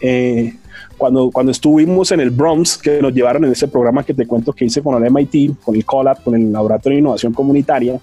eh, 0.00 0.54
cuando, 0.96 1.30
cuando 1.30 1.52
estuvimos 1.52 2.12
en 2.12 2.20
el 2.20 2.30
Bronx, 2.30 2.78
que 2.78 3.00
nos 3.00 3.12
llevaron 3.12 3.44
en 3.44 3.52
ese 3.52 3.68
programa 3.68 4.04
que 4.04 4.14
te 4.14 4.26
cuento 4.26 4.52
que 4.52 4.64
hice 4.64 4.82
con 4.82 5.02
el 5.02 5.10
MIT, 5.10 5.60
con 5.62 5.74
el 5.74 5.84
COLAB, 5.84 6.22
con 6.22 6.34
el 6.34 6.52
Laboratorio 6.52 6.96
de 6.96 7.00
Innovación 7.00 7.32
Comunitaria, 7.32 8.00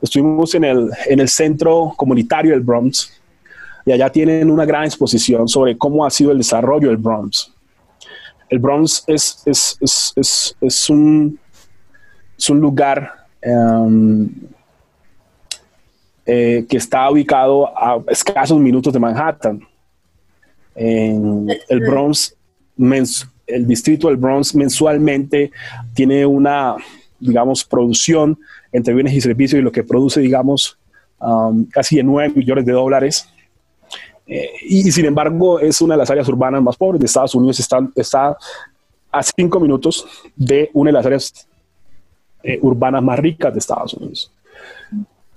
estuvimos 0.00 0.54
en 0.54 0.64
el, 0.64 0.90
en 1.06 1.20
el 1.20 1.28
centro 1.28 1.92
comunitario 1.96 2.52
del 2.52 2.60
Bronx 2.60 3.12
y 3.84 3.92
allá 3.92 4.10
tienen 4.10 4.50
una 4.50 4.64
gran 4.64 4.84
exposición 4.84 5.48
sobre 5.48 5.76
cómo 5.78 6.04
ha 6.04 6.10
sido 6.10 6.32
el 6.32 6.38
desarrollo 6.38 6.88
del 6.88 6.96
Bronx. 6.96 7.52
El 8.48 8.58
Bronx 8.58 9.04
es, 9.06 9.42
es, 9.46 9.78
es, 10.16 10.56
es, 10.60 10.90
un, 10.90 11.38
un 12.50 12.60
lugar 12.60 13.26
um, 13.44 14.28
eh, 16.26 16.66
que 16.68 16.76
está 16.76 17.10
ubicado 17.10 17.66
a 17.76 18.02
escasos 18.08 18.58
minutos 18.58 18.92
de 18.92 19.00
Manhattan 19.00 19.66
en 20.74 21.48
el 21.68 21.80
Bronx, 21.80 22.36
el 23.46 23.66
distrito 23.66 24.08
del 24.08 24.16
Bronx 24.16 24.54
mensualmente 24.54 25.50
tiene 25.94 26.24
una, 26.24 26.76
digamos, 27.20 27.64
producción 27.64 28.38
entre 28.72 28.94
bienes 28.94 29.12
y 29.14 29.20
servicios 29.20 29.60
y 29.60 29.62
lo 29.62 29.72
que 29.72 29.84
produce, 29.84 30.20
digamos, 30.20 30.78
um, 31.20 31.66
casi 31.66 31.96
de 31.96 32.02
9 32.02 32.32
millones 32.34 32.64
de 32.64 32.72
dólares. 32.72 33.28
Eh, 34.26 34.48
y, 34.62 34.90
sin 34.92 35.04
embargo 35.04 35.58
es 35.58 35.82
una 35.82 35.94
de 35.94 35.98
las 35.98 36.10
áreas 36.10 36.28
urbanas 36.28 36.62
más 36.62 36.76
pobres 36.76 37.00
de 37.00 37.06
Estados 37.06 37.34
Unidos. 37.34 37.60
Está, 37.60 37.80
está 37.96 38.36
a 39.10 39.22
cinco 39.22 39.60
minutos 39.60 40.06
de 40.34 40.70
una 40.72 40.88
de 40.88 40.92
las 40.92 41.06
áreas 41.06 41.46
eh, 42.42 42.58
urbanas 42.62 43.02
más 43.02 43.18
ricas 43.18 43.52
de 43.52 43.58
Estados 43.58 43.94
Unidos. 43.94 44.32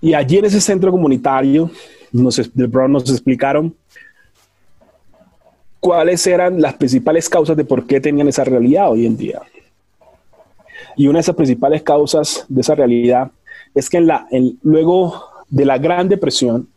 Y 0.02 0.14
allí 0.14 0.38
en 0.38 0.46
ese 0.46 0.62
centro 0.62 0.92
comunitario 0.92 1.70
nos, 2.12 2.36
del 2.54 2.68
Bronx 2.68 2.92
nos 2.92 3.12
explicaron 3.12 3.76
cuáles 5.86 6.26
eran 6.26 6.60
las 6.60 6.74
principales 6.74 7.30
causas 7.30 7.56
de 7.56 7.64
por 7.64 7.86
qué 7.86 8.02
tenían 8.02 8.28
esa 8.28 8.44
realidad 8.44 8.90
hoy 8.90 9.06
en 9.06 9.16
día. 9.16 9.40
Y 10.96 11.06
una 11.06 11.18
de 11.18 11.22
esas 11.22 11.36
principales 11.36 11.84
causas 11.84 12.44
de 12.50 12.62
esa 12.62 12.74
realidad 12.74 13.30
es 13.76 13.88
que 13.88 14.04
luego 14.64 15.24
de 15.48 15.64
la 15.64 15.78
Gran 15.78 16.10
Depresión 16.10 16.68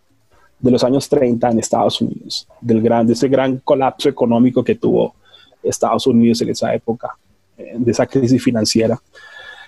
de 0.59 0.71
los 0.71 0.85
años 0.85 1.09
30 1.09 1.49
en 1.49 1.59
Estados 1.59 2.03
Unidos, 2.03 2.47
del 2.61 2.83
gran, 2.83 3.07
de 3.07 3.15
ese 3.15 3.29
gran 3.29 3.57
colapso 3.61 4.11
económico 4.11 4.63
que 4.63 4.75
tuvo 4.75 5.15
Estados 5.63 6.07
Unidos 6.07 6.43
en 6.43 6.51
esa 6.51 6.75
época, 6.75 7.17
eh, 7.57 7.77
de 7.79 7.91
esa 7.91 8.07
crisis 8.07 8.45
financiera, 8.45 9.01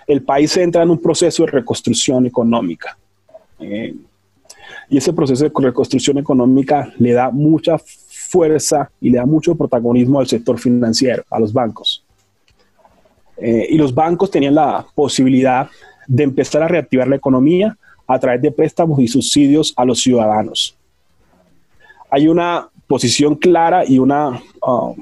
el 0.05 0.21
país 0.21 0.55
entra 0.57 0.83
en 0.83 0.91
un 0.91 1.01
proceso 1.01 1.45
de 1.45 1.51
reconstrucción 1.51 2.27
económica. 2.27 2.95
Eh, 3.59 3.95
y 4.87 4.97
ese 4.97 5.13
proceso 5.13 5.45
de 5.45 5.51
reconstrucción 5.51 6.19
económica 6.19 6.93
le 6.99 7.13
da 7.13 7.31
mucha 7.31 7.79
fuerza 8.31 8.89
y 9.01 9.09
le 9.09 9.17
da 9.17 9.25
mucho 9.25 9.55
protagonismo 9.55 10.19
al 10.19 10.27
sector 10.27 10.57
financiero, 10.57 11.23
a 11.29 11.39
los 11.39 11.51
bancos. 11.51 12.03
Eh, 13.37 13.67
y 13.71 13.77
los 13.77 13.93
bancos 13.93 14.31
tenían 14.31 14.55
la 14.55 14.85
posibilidad 14.95 15.67
de 16.07 16.23
empezar 16.23 16.63
a 16.63 16.67
reactivar 16.67 17.07
la 17.07 17.17
economía 17.17 17.77
a 18.07 18.19
través 18.19 18.41
de 18.41 18.51
préstamos 18.51 18.99
y 18.99 19.07
subsidios 19.07 19.73
a 19.75 19.83
los 19.83 19.99
ciudadanos. 19.99 20.77
Hay 22.09 22.27
una 22.27 22.69
posición 22.87 23.35
clara 23.35 23.83
y 23.85 23.99
una, 23.99 24.41
um, 24.65 24.95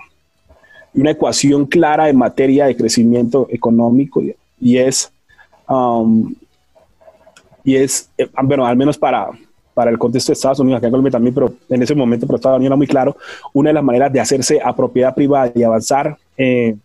una 0.94 1.12
ecuación 1.12 1.66
clara 1.66 2.10
en 2.10 2.18
materia 2.18 2.66
de 2.66 2.76
crecimiento 2.76 3.48
económico 3.50 4.22
y 4.60 4.78
es, 4.78 5.12
um, 5.68 6.34
y 7.64 7.76
es 7.76 8.10
eh, 8.18 8.30
bueno, 8.44 8.66
al 8.66 8.78
menos 8.78 8.98
para, 8.98 9.30
para 9.80 9.92
el 9.92 9.98
contexto 9.98 10.32
de 10.32 10.34
Estados 10.34 10.60
Unidos, 10.60 10.80
acá 10.80 10.88
en 10.88 10.92
Colombia 10.92 11.12
también, 11.12 11.34
pero 11.34 11.54
en 11.70 11.82
ese 11.82 11.96
momento 11.96 12.28
para 12.28 12.36
Estados 12.36 12.58
Unidos 12.58 12.72
era 12.72 12.76
muy 12.76 12.86
claro, 12.86 13.16
una 13.54 13.70
de 13.70 13.76
las 13.76 13.84
maneras 13.86 14.12
de 14.12 14.20
hacerse 14.20 14.60
a 14.62 14.76
propiedad 14.76 15.16
privada 15.16 15.54
y 15.56 15.64
avanzar 15.64 16.18
eh, 16.36 16.76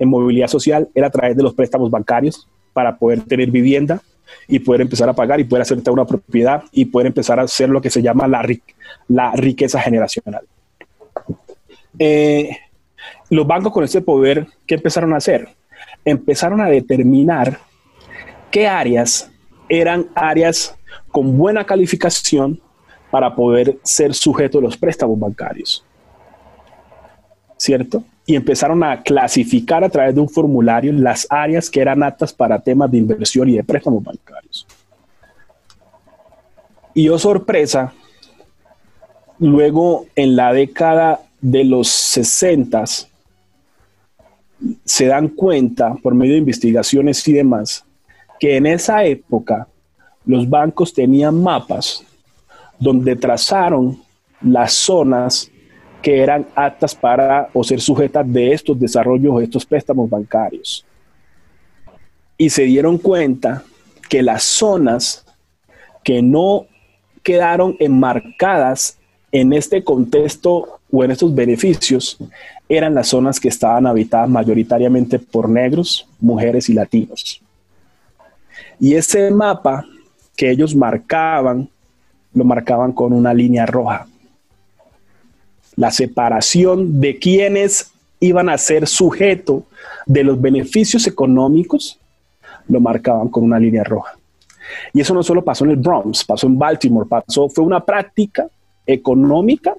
en 0.00 0.08
movilidad 0.08 0.48
social 0.48 0.88
era 0.92 1.06
a 1.06 1.10
través 1.10 1.36
de 1.36 1.44
los 1.44 1.54
préstamos 1.54 1.92
bancarios 1.92 2.48
para 2.72 2.96
poder 2.96 3.20
tener 3.20 3.52
vivienda 3.52 4.02
y 4.48 4.58
poder 4.58 4.80
empezar 4.80 5.08
a 5.08 5.12
pagar 5.12 5.38
y 5.38 5.44
poder 5.44 5.62
hacerte 5.62 5.92
una 5.92 6.04
propiedad 6.04 6.64
y 6.72 6.86
poder 6.86 7.06
empezar 7.06 7.38
a 7.38 7.44
hacer 7.44 7.68
lo 7.68 7.80
que 7.80 7.88
se 7.88 8.02
llama 8.02 8.26
la, 8.26 8.44
la 9.06 9.30
riqueza 9.36 9.80
generacional. 9.80 10.42
Eh, 12.00 12.50
los 13.28 13.46
bancos 13.46 13.72
con 13.72 13.84
ese 13.84 14.00
poder, 14.00 14.48
¿qué 14.66 14.74
empezaron 14.74 15.14
a 15.14 15.18
hacer? 15.18 15.50
Empezaron 16.04 16.60
a 16.60 16.66
determinar 16.66 17.60
qué 18.50 18.66
áreas 18.66 19.30
eran 19.68 20.08
áreas 20.16 20.76
con 21.10 21.36
buena 21.36 21.64
calificación 21.64 22.60
para 23.10 23.34
poder 23.34 23.78
ser 23.82 24.14
sujeto 24.14 24.58
de 24.58 24.62
los 24.62 24.76
préstamos 24.76 25.18
bancarios. 25.18 25.84
¿Cierto? 27.56 28.04
Y 28.24 28.36
empezaron 28.36 28.82
a 28.82 29.02
clasificar 29.02 29.84
a 29.84 29.88
través 29.88 30.14
de 30.14 30.20
un 30.20 30.28
formulario 30.28 30.92
las 30.92 31.26
áreas 31.28 31.68
que 31.68 31.80
eran 31.80 32.02
aptas 32.02 32.32
para 32.32 32.58
temas 32.58 32.90
de 32.90 32.98
inversión 32.98 33.48
y 33.48 33.56
de 33.56 33.64
préstamos 33.64 34.02
bancarios. 34.02 34.66
Y 36.94 37.08
oh 37.08 37.18
sorpresa, 37.18 37.92
luego 39.38 40.06
en 40.14 40.36
la 40.36 40.52
década 40.52 41.20
de 41.40 41.64
los 41.64 41.88
60 41.88 42.84
se 44.84 45.06
dan 45.06 45.28
cuenta 45.28 45.94
por 46.02 46.14
medio 46.14 46.32
de 46.32 46.38
investigaciones 46.38 47.26
y 47.26 47.32
demás 47.32 47.84
que 48.38 48.56
en 48.56 48.66
esa 48.66 49.04
época 49.04 49.68
los 50.24 50.48
bancos 50.48 50.92
tenían 50.92 51.42
mapas 51.42 52.04
donde 52.78 53.16
trazaron 53.16 54.00
las 54.40 54.72
zonas 54.72 55.50
que 56.02 56.20
eran 56.20 56.46
aptas 56.54 56.94
para 56.94 57.50
o 57.52 57.62
ser 57.62 57.80
sujetas 57.80 58.30
de 58.32 58.52
estos 58.52 58.78
desarrollos 58.78 59.34
o 59.34 59.40
estos 59.40 59.66
préstamos 59.66 60.08
bancarios. 60.08 60.84
Y 62.38 62.48
se 62.48 62.62
dieron 62.62 62.96
cuenta 62.96 63.62
que 64.08 64.22
las 64.22 64.42
zonas 64.42 65.26
que 66.02 66.22
no 66.22 66.66
quedaron 67.22 67.76
enmarcadas 67.78 68.98
en 69.30 69.52
este 69.52 69.84
contexto 69.84 70.80
o 70.90 71.04
en 71.04 71.10
estos 71.10 71.34
beneficios 71.34 72.16
eran 72.68 72.94
las 72.94 73.08
zonas 73.08 73.38
que 73.38 73.48
estaban 73.48 73.86
habitadas 73.86 74.28
mayoritariamente 74.28 75.18
por 75.18 75.48
negros, 75.48 76.08
mujeres 76.18 76.70
y 76.70 76.74
latinos. 76.74 77.42
Y 78.78 78.94
ese 78.94 79.30
mapa 79.30 79.84
que 80.40 80.50
ellos 80.50 80.74
marcaban 80.74 81.68
lo 82.32 82.44
marcaban 82.44 82.92
con 82.92 83.12
una 83.12 83.34
línea 83.34 83.66
roja. 83.66 84.06
La 85.76 85.90
separación 85.90 86.98
de 86.98 87.18
quienes 87.18 87.90
iban 88.20 88.48
a 88.48 88.56
ser 88.56 88.86
sujeto 88.86 89.64
de 90.06 90.24
los 90.24 90.40
beneficios 90.40 91.06
económicos 91.06 92.00
lo 92.68 92.80
marcaban 92.80 93.28
con 93.28 93.44
una 93.44 93.58
línea 93.58 93.84
roja. 93.84 94.14
Y 94.94 95.02
eso 95.02 95.12
no 95.12 95.22
solo 95.22 95.44
pasó 95.44 95.66
en 95.66 95.72
el 95.72 95.76
Bronx, 95.76 96.24
pasó 96.24 96.46
en 96.46 96.58
Baltimore, 96.58 97.06
pasó, 97.06 97.50
fue 97.50 97.62
una 97.62 97.84
práctica 97.84 98.48
económica 98.86 99.74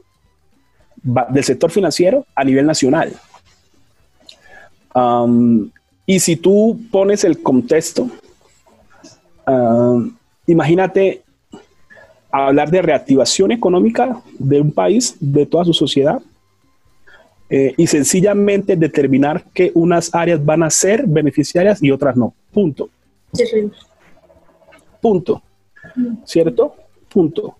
del 1.01 1.43
sector 1.43 1.71
financiero 1.71 2.23
a 2.35 2.43
nivel 2.43 2.67
nacional. 2.67 3.13
Y 6.05 6.19
si 6.19 6.35
tú 6.35 6.79
pones 6.91 7.23
el 7.23 7.41
contexto, 7.41 8.11
imagínate 10.47 11.21
hablar 12.31 12.71
de 12.71 12.81
reactivación 12.81 13.51
económica 13.51 14.21
de 14.39 14.61
un 14.61 14.71
país, 14.71 15.15
de 15.19 15.45
toda 15.45 15.65
su 15.65 15.73
sociedad, 15.73 16.21
eh, 17.49 17.73
y 17.75 17.87
sencillamente 17.87 18.77
determinar 18.77 19.43
que 19.53 19.71
unas 19.73 20.15
áreas 20.15 20.43
van 20.43 20.63
a 20.63 20.69
ser 20.69 21.05
beneficiarias 21.05 21.83
y 21.83 21.91
otras 21.91 22.15
no. 22.15 22.33
Punto. 22.53 22.89
Punto. 25.01 25.41
¿Cierto? 26.23 26.75
Punto. 27.09 27.57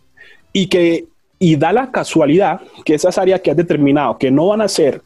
Y 0.53 0.67
que 0.67 1.07
y 1.39 1.55
da 1.55 1.73
la 1.73 1.91
casualidad 1.91 2.61
que 2.85 2.93
esas 2.93 3.17
áreas 3.17 3.41
que 3.41 3.49
has 3.49 3.57
determinado 3.57 4.17
que 4.17 4.29
no 4.29 4.47
van 4.47 4.61
a 4.61 4.67
ser 4.67 5.01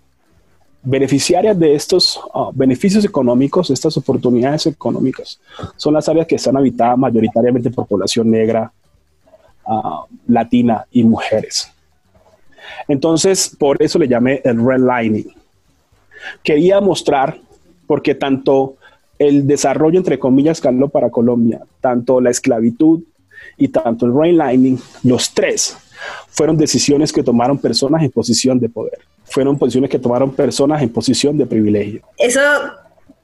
beneficiarias 0.85 1.57
de 1.57 1.75
estos 1.75 2.19
ah, 2.33 2.51
beneficios 2.53 3.03
económicos, 3.03 3.69
estas 3.69 3.97
oportunidades 3.97 4.67
económicas, 4.67 5.39
son 5.75 5.93
las 5.93 6.07
áreas 6.07 6.27
que 6.27 6.35
están 6.35 6.55
habitadas 6.55 6.97
mayoritariamente 6.97 7.71
por 7.71 7.87
población 7.87 8.29
negra, 8.29 8.71
ah, 9.65 10.05
latina 10.27 10.85
y 10.91 11.03
mujeres. 11.03 11.71
Entonces, 12.87 13.55
por 13.57 13.81
eso 13.81 13.99
le 13.99 14.07
llamé 14.07 14.41
el 14.43 14.63
redlining. 14.63 15.33
Quería 16.43 16.79
mostrar, 16.81 17.39
porque 17.87 18.15
tanto 18.15 18.75
el 19.17 19.47
desarrollo, 19.47 19.97
entre 19.97 20.19
comillas, 20.19 20.61
caló 20.61 20.89
para 20.89 21.09
Colombia, 21.09 21.61
tanto 21.81 22.21
la 22.21 22.29
esclavitud 22.29 23.01
y 23.57 23.69
tanto 23.69 24.05
el 24.05 24.13
redlining, 24.13 24.79
los 25.03 25.33
tres 25.33 25.77
fueron 26.27 26.57
decisiones 26.57 27.11
que 27.11 27.23
tomaron 27.23 27.57
personas 27.57 28.03
en 28.03 28.11
posición 28.11 28.59
de 28.59 28.69
poder. 28.69 28.99
Fueron 29.25 29.58
posiciones 29.58 29.89
que 29.89 30.00
tomaron 30.00 30.34
personas 30.34 30.82
en 30.82 30.89
posición 30.89 31.38
de 31.38 31.46
privilegio. 31.46 32.01
Eso 32.17 32.41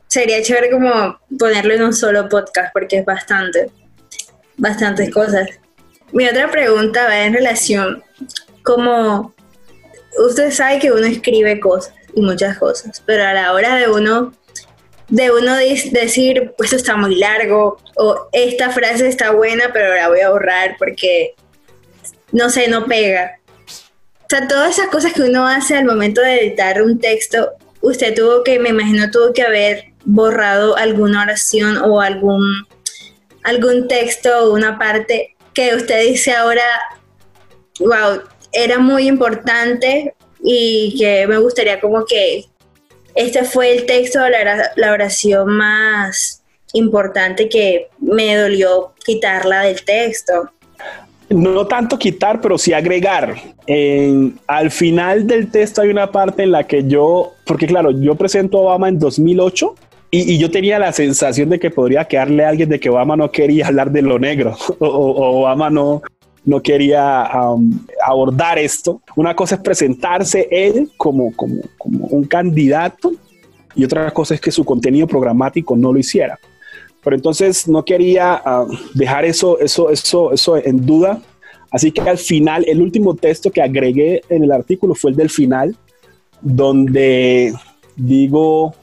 sería 0.07 0.41
chévere 0.41 0.69
como 0.69 1.19
ponerlo 1.39 1.73
en 1.73 1.83
un 1.83 1.93
solo 1.93 2.27
podcast 2.27 2.73
porque 2.73 2.97
es 2.97 3.05
bastante, 3.05 3.69
bastantes 4.57 5.09
cosas. 5.13 5.49
Mi 6.11 6.27
otra 6.27 6.51
pregunta 6.51 7.05
va 7.05 7.25
en 7.25 7.33
relación 7.33 8.03
como 8.63 9.33
usted 10.27 10.51
sabe 10.51 10.79
que 10.79 10.91
uno 10.91 11.05
escribe 11.05 11.59
cosas 11.59 11.93
y 12.13 12.21
muchas 12.21 12.57
cosas, 12.57 13.01
pero 13.05 13.23
a 13.23 13.33
la 13.33 13.53
hora 13.53 13.75
de 13.75 13.89
uno 13.89 14.33
de 15.11 15.29
uno 15.29 15.55
decir, 15.57 16.53
pues 16.57 16.71
esto 16.71 16.77
está 16.77 16.95
muy 16.95 17.15
largo, 17.15 17.77
o 17.97 18.29
esta 18.31 18.69
frase 18.69 19.09
está 19.09 19.31
buena, 19.31 19.71
pero 19.73 19.93
la 19.93 20.07
voy 20.07 20.21
a 20.21 20.29
borrar 20.29 20.77
porque 20.79 21.35
no 22.31 22.49
sé, 22.49 22.69
no 22.69 22.85
pega. 22.85 23.37
O 24.31 24.33
sea, 24.33 24.47
todas 24.47 24.77
esas 24.77 24.87
cosas 24.87 25.11
que 25.11 25.23
uno 25.23 25.45
hace 25.45 25.75
al 25.75 25.83
momento 25.83 26.21
de 26.21 26.39
editar 26.39 26.81
un 26.81 26.99
texto, 26.99 27.51
usted 27.81 28.15
tuvo 28.15 28.45
que, 28.45 28.59
me 28.59 28.69
imagino, 28.69 29.11
tuvo 29.11 29.33
que 29.33 29.41
haber 29.41 29.91
borrado 30.05 30.77
alguna 30.77 31.23
oración 31.23 31.75
o 31.75 31.99
algún, 31.99 32.65
algún 33.43 33.89
texto 33.89 34.29
o 34.45 34.53
una 34.53 34.79
parte 34.79 35.35
que 35.53 35.75
usted 35.75 36.03
dice 36.03 36.31
ahora, 36.31 36.63
wow, 37.79 38.21
era 38.53 38.79
muy 38.79 39.09
importante 39.09 40.15
y 40.41 40.95
que 40.97 41.27
me 41.27 41.37
gustaría 41.37 41.81
como 41.81 42.05
que 42.05 42.45
este 43.15 43.43
fue 43.43 43.73
el 43.73 43.85
texto, 43.85 44.19
la, 44.29 44.71
la 44.77 44.93
oración 44.93 45.49
más 45.57 46.41
importante 46.71 47.49
que 47.49 47.89
me 47.99 48.37
dolió 48.37 48.93
quitarla 49.03 49.63
del 49.63 49.83
texto 49.83 50.53
no 51.33 51.67
tanto 51.67 51.97
quitar, 51.97 52.41
pero 52.41 52.57
sí 52.57 52.73
agregar. 52.73 53.35
al 54.47 54.71
final 54.71 55.27
del 55.27 55.49
texto 55.49 55.81
hay 55.81 55.89
una 55.89 56.11
parte 56.11 56.43
en 56.43 56.51
la 56.51 56.65
que 56.65 56.87
yo, 56.87 57.33
porque 57.45 57.67
claro, 57.67 57.91
yo 57.91 58.15
presento 58.15 58.57
a 58.57 58.61
Obama 58.61 58.89
en 58.89 58.99
2008 58.99 59.75
y, 60.13 60.37
yo 60.37 60.51
tenía 60.51 60.77
la 60.77 60.91
sensación 60.91 61.49
de 61.49 61.59
que 61.59 61.71
podría 61.71 62.05
quedarle 62.05 62.43
a 62.43 62.49
alguien 62.49 62.67
de 62.67 62.79
que 62.79 62.89
Obama 62.89 63.15
no 63.15 63.31
quería 63.31 63.67
hablar 63.67 63.91
de 63.91 64.01
lo 64.01 64.19
negro 64.19 64.57
o, 64.79 65.39
Obama 65.41 65.69
no, 65.69 66.01
no 66.43 66.61
quería 66.61 67.29
um, 67.33 67.79
abordar 68.05 68.59
esto. 68.59 69.01
Una 69.15 69.33
cosa 69.35 69.55
es 69.55 69.61
presentarse 69.61 70.49
él 70.51 70.91
como, 70.97 71.33
como, 71.35 71.61
como 71.77 72.07
un 72.07 72.25
candidato 72.25 73.13
y 73.73 73.85
otra 73.85 74.11
cosa 74.11 74.35
es 74.35 74.41
que 74.41 74.51
su 74.51 74.65
contenido 74.65 75.07
programático 75.07 75.77
no 75.77 75.93
lo 75.93 75.99
hiciera. 75.99 76.37
Pero 77.03 77.15
entonces 77.15 77.67
no 77.67 77.83
quería 77.83 78.41
ah, 78.45 78.65
dejar 78.93 79.25
eso, 79.25 79.59
eso, 79.59 79.89
eso, 79.89 80.31
eso 80.33 80.57
en 80.57 80.85
duda. 80.85 81.21
Así 81.71 81.91
que 81.91 82.01
al 82.01 82.17
final, 82.17 82.65
el 82.67 82.81
último 82.81 83.15
texto 83.15 83.49
que 83.49 83.61
agregué 83.61 84.21
en 84.29 84.43
el 84.43 84.51
artículo 84.51 84.93
fue 84.93 85.11
el 85.11 85.17
del 85.17 85.29
final, 85.29 85.75
donde 86.41 87.53
digo, 87.95 88.73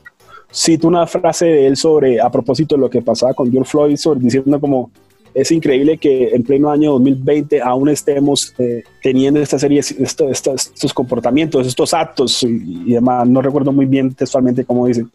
cito 0.52 0.88
una 0.88 1.06
frase 1.06 1.46
de 1.46 1.66
él 1.66 1.76
sobre, 1.76 2.20
a 2.20 2.30
propósito 2.30 2.76
de 2.76 2.80
lo 2.80 2.90
que 2.90 3.02
pasaba 3.02 3.34
con 3.34 3.52
George 3.52 3.70
Floyd, 3.70 3.98
diciendo 4.16 4.58
como, 4.60 4.90
es 5.34 5.50
increíble 5.50 5.98
que 5.98 6.28
en 6.28 6.42
pleno 6.42 6.70
año 6.70 6.92
2020 6.92 7.60
aún 7.62 7.88
estemos 7.88 8.54
eh, 8.58 8.82
teniendo 9.02 9.40
esta 9.40 9.58
serie, 9.58 9.80
esto, 9.80 10.30
estos 10.30 10.94
comportamientos, 10.94 11.66
estos 11.66 11.94
actos 11.94 12.42
y, 12.42 12.92
demás. 12.92 13.28
No 13.28 13.42
recuerdo 13.42 13.72
muy 13.72 13.86
bien 13.86 14.14
textualmente 14.14 14.64
cómo 14.64 14.86
dice, 14.86 15.06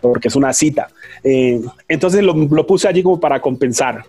porque 0.00 0.28
es 0.28 0.36
una 0.36 0.52
cita. 0.52 0.88
Eh, 1.22 1.60
entonces 1.88 2.22
lo, 2.22 2.34
lo, 2.34 2.66
puse 2.66 2.88
allí 2.88 3.02
como 3.02 3.20
para 3.20 3.40
compensar 3.40 4.04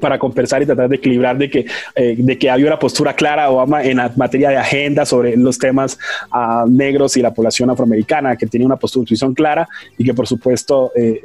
para 0.00 0.18
compensar 0.18 0.62
y 0.62 0.66
tratar 0.66 0.88
de 0.88 0.96
equilibrar 0.96 1.38
de 1.38 1.50
que, 1.50 1.66
eh, 1.94 2.16
de 2.18 2.38
que 2.38 2.50
había 2.50 2.66
una 2.66 2.78
postura 2.78 3.14
clara 3.14 3.50
Obama 3.50 3.82
en 3.84 3.98
materia 4.16 4.50
de 4.50 4.56
agenda 4.56 5.04
sobre 5.04 5.36
los 5.36 5.58
temas 5.58 5.98
uh, 6.32 6.68
negros 6.68 7.16
y 7.16 7.22
la 7.22 7.32
población 7.32 7.70
afroamericana, 7.70 8.36
que 8.36 8.46
tenía 8.46 8.66
una 8.66 8.76
posición 8.76 9.34
clara 9.34 9.68
y 9.96 10.04
que 10.04 10.14
por 10.14 10.26
supuesto 10.26 10.92
eh, 10.96 11.20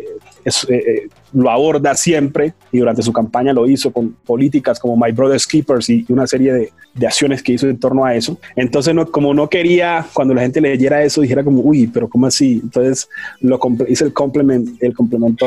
eh, 0.46 1.08
lo 1.34 1.50
aborda 1.50 1.96
siempre 1.96 2.54
y 2.72 2.80
durante 2.80 3.02
su 3.02 3.14
campaña 3.14 3.54
lo 3.54 3.68
hizo 3.68 3.92
con 3.92 4.14
políticas 4.26 4.80
como 4.80 4.96
My 4.98 5.12
Brother's 5.12 5.46
Keepers 5.46 5.90
y 5.90 6.06
una 6.10 6.26
serie 6.28 6.54
de, 6.54 6.72
de 6.94 7.08
acciones 7.08 7.44
que 7.44 7.54
hizo 7.54 7.68
en 7.68 7.80
torno 7.80 8.06
a 8.06 8.16
eso. 8.16 8.40
Entonces, 8.56 8.94
no, 8.94 9.06
como 9.12 9.34
no 9.34 9.50
quería, 9.50 10.06
cuando 10.14 10.34
la 10.34 10.42
gente 10.42 10.62
leyera 10.62 11.04
eso, 11.04 11.22
dijera 11.22 11.44
como, 11.44 11.62
uy, 11.62 11.88
pero 11.88 12.08
¿cómo 12.08 12.28
así? 12.28 12.60
Entonces, 12.64 13.10
lo 13.42 13.60
hice 13.88 14.06
el, 14.06 14.14
complement, 14.14 14.82
el 14.82 14.94
complemento 14.94 15.46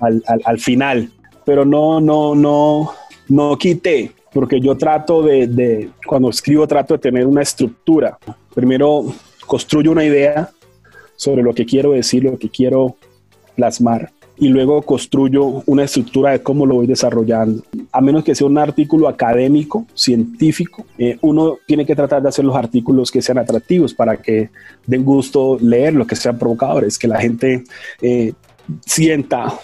al, 0.00 0.22
al, 0.26 0.42
al 0.44 0.58
final 0.58 1.10
pero 1.44 1.64
no, 1.64 2.00
no, 2.00 2.34
no, 2.34 2.92
no 3.28 3.56
quité, 3.58 4.12
porque 4.32 4.60
yo 4.60 4.76
trato 4.76 5.22
de, 5.22 5.90
cuando 6.06 6.30
escribo, 6.30 6.66
trato 6.66 6.94
de 6.94 6.98
tener 6.98 7.26
una 7.26 7.42
estructura. 7.42 8.18
Primero 8.54 9.04
construyo 9.46 9.92
una 9.92 10.04
idea 10.04 10.50
sobre 11.16 11.42
lo 11.42 11.54
que 11.54 11.64
quiero 11.64 11.92
decir, 11.92 12.24
lo 12.24 12.38
que 12.38 12.48
quiero 12.48 12.96
plasmar, 13.54 14.10
y 14.36 14.48
luego 14.48 14.82
construyo 14.82 15.62
una 15.66 15.84
estructura 15.84 16.32
de 16.32 16.42
cómo 16.42 16.66
lo 16.66 16.74
voy 16.76 16.86
desarrollando. 16.88 17.62
A 17.92 18.00
menos 18.00 18.24
que 18.24 18.34
sea 18.34 18.48
un 18.48 18.58
artículo 18.58 19.06
académico, 19.06 19.86
científico, 19.94 20.84
eh, 20.98 21.18
uno 21.20 21.58
tiene 21.66 21.86
que 21.86 21.94
tratar 21.94 22.20
de 22.20 22.30
hacer 22.30 22.44
los 22.44 22.56
artículos 22.56 23.12
que 23.12 23.22
sean 23.22 23.38
atractivos 23.38 23.94
para 23.94 24.16
que 24.16 24.50
den 24.86 25.04
gusto 25.04 25.56
leerlo, 25.60 26.06
que 26.06 26.16
sean 26.16 26.36
provocadores, 26.36 26.98
que 26.98 27.06
la 27.06 27.20
gente 27.20 27.62
eh, 28.02 28.32
sienta 28.84 29.54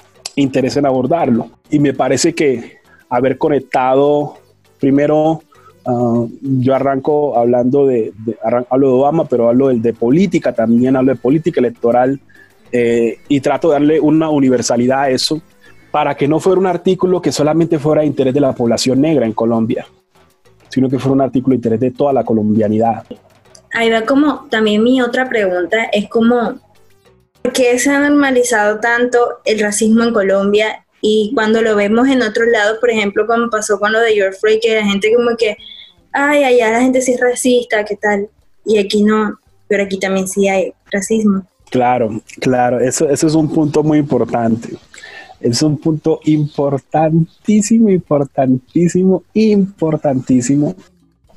interés 0.41 0.77
en 0.77 0.87
abordarlo. 0.87 1.51
Y 1.71 1.79
me 1.79 1.95
parece 1.95 2.35
que 2.35 2.79
haber 3.09 3.39
conectado, 3.39 4.37
primero, 4.79 5.43
ah, 5.85 6.25
yo 6.43 6.75
arranco 6.75 7.37
hablando 7.37 7.87
de, 7.87 8.13
hablo 8.71 8.89
de 8.89 8.95
Obama, 8.95 9.25
pero 9.25 9.49
hablo 9.49 9.69
de, 9.69 9.81
de, 9.81 9.93
política, 9.93 10.53
también 10.53 10.97
hablo 10.97 11.13
de 11.13 11.21
política 11.21 11.61
electoral 11.61 12.21
eh, 12.73 13.19
y 13.29 13.41
trato 13.41 13.69
de 13.69 13.75
darle 13.75 14.01
una 14.01 14.31
universalidad 14.31 15.03
a 15.03 15.11
eso 15.11 15.43
para 15.91 16.15
que 16.15 16.29
no 16.29 16.39
fuera 16.39 16.61
un 16.61 16.67
artículo 16.67 17.21
que 17.21 17.33
solamente 17.33 17.81
fuera 17.81 18.03
de 18.03 18.07
interés 18.07 18.33
de 18.33 18.41
la 18.41 18.53
población 18.53 19.01
negra 19.01 19.27
en 19.27 19.33
Colombia, 19.33 19.87
sino 20.69 20.89
que 20.89 20.99
fuera 20.99 21.15
un 21.15 21.21
artículo 21.21 21.55
de 21.55 21.57
interés 21.57 21.81
de 21.81 21.91
toda 21.91 22.13
la 22.13 22.23
colombianidad. 22.23 23.05
Ahí 23.73 23.91
va 23.91 24.03
como 24.03 24.47
también 24.49 24.85
mi 24.85 25.03
otra 25.03 25.29
pregunta, 25.29 25.85
es 25.93 26.09
como 26.09 26.61
¿Por 27.43 27.53
qué 27.53 27.79
se 27.79 27.91
ha 27.91 28.01
normalizado 28.01 28.81
tanto 28.81 29.41
el 29.45 29.61
racismo 29.61 30.03
en 30.05 30.13
Colombia? 30.13 30.85
Y 31.01 31.33
cuando 31.35 31.63
lo 31.63 31.77
vemos 31.77 32.09
en 32.09 32.23
otros 32.23 32.49
lados, 32.49 32.79
por 32.79 32.91
ejemplo, 32.91 33.27
como 33.27 33.49
pasó 33.49 33.79
con 33.79 33.93
lo 33.93 34.01
de 34.01 34.13
George 34.13 34.39
Floyd, 34.39 34.59
que 34.61 34.75
la 34.75 34.85
gente 34.85 35.13
como 35.15 35.37
que, 35.37 35.57
ay, 36.13 36.45
allá 36.45 36.73
la 36.73 36.83
gente 36.83 37.01
sí 37.01 37.13
es 37.13 37.21
racista, 37.21 37.85
¿qué 37.85 37.97
tal? 37.97 38.29
Y 38.67 38.79
aquí 38.79 39.03
no, 39.03 39.39
pero 39.69 39.85
aquí 39.85 39.99
también 39.99 40.29
sí 40.29 40.49
hay 40.49 40.73
racismo. 40.91 41.47
Claro, 41.71 42.21
claro, 42.41 42.81
eso, 42.81 43.09
eso 43.09 43.27
es 43.27 43.35
un 43.35 43.53
punto 43.53 43.83
muy 43.83 43.99
importante. 43.99 44.77
es 45.41 45.63
un 45.63 45.79
punto 45.79 46.21
importantísimo, 46.25 47.89
importantísimo, 47.89 49.23
importantísimo 49.33 50.75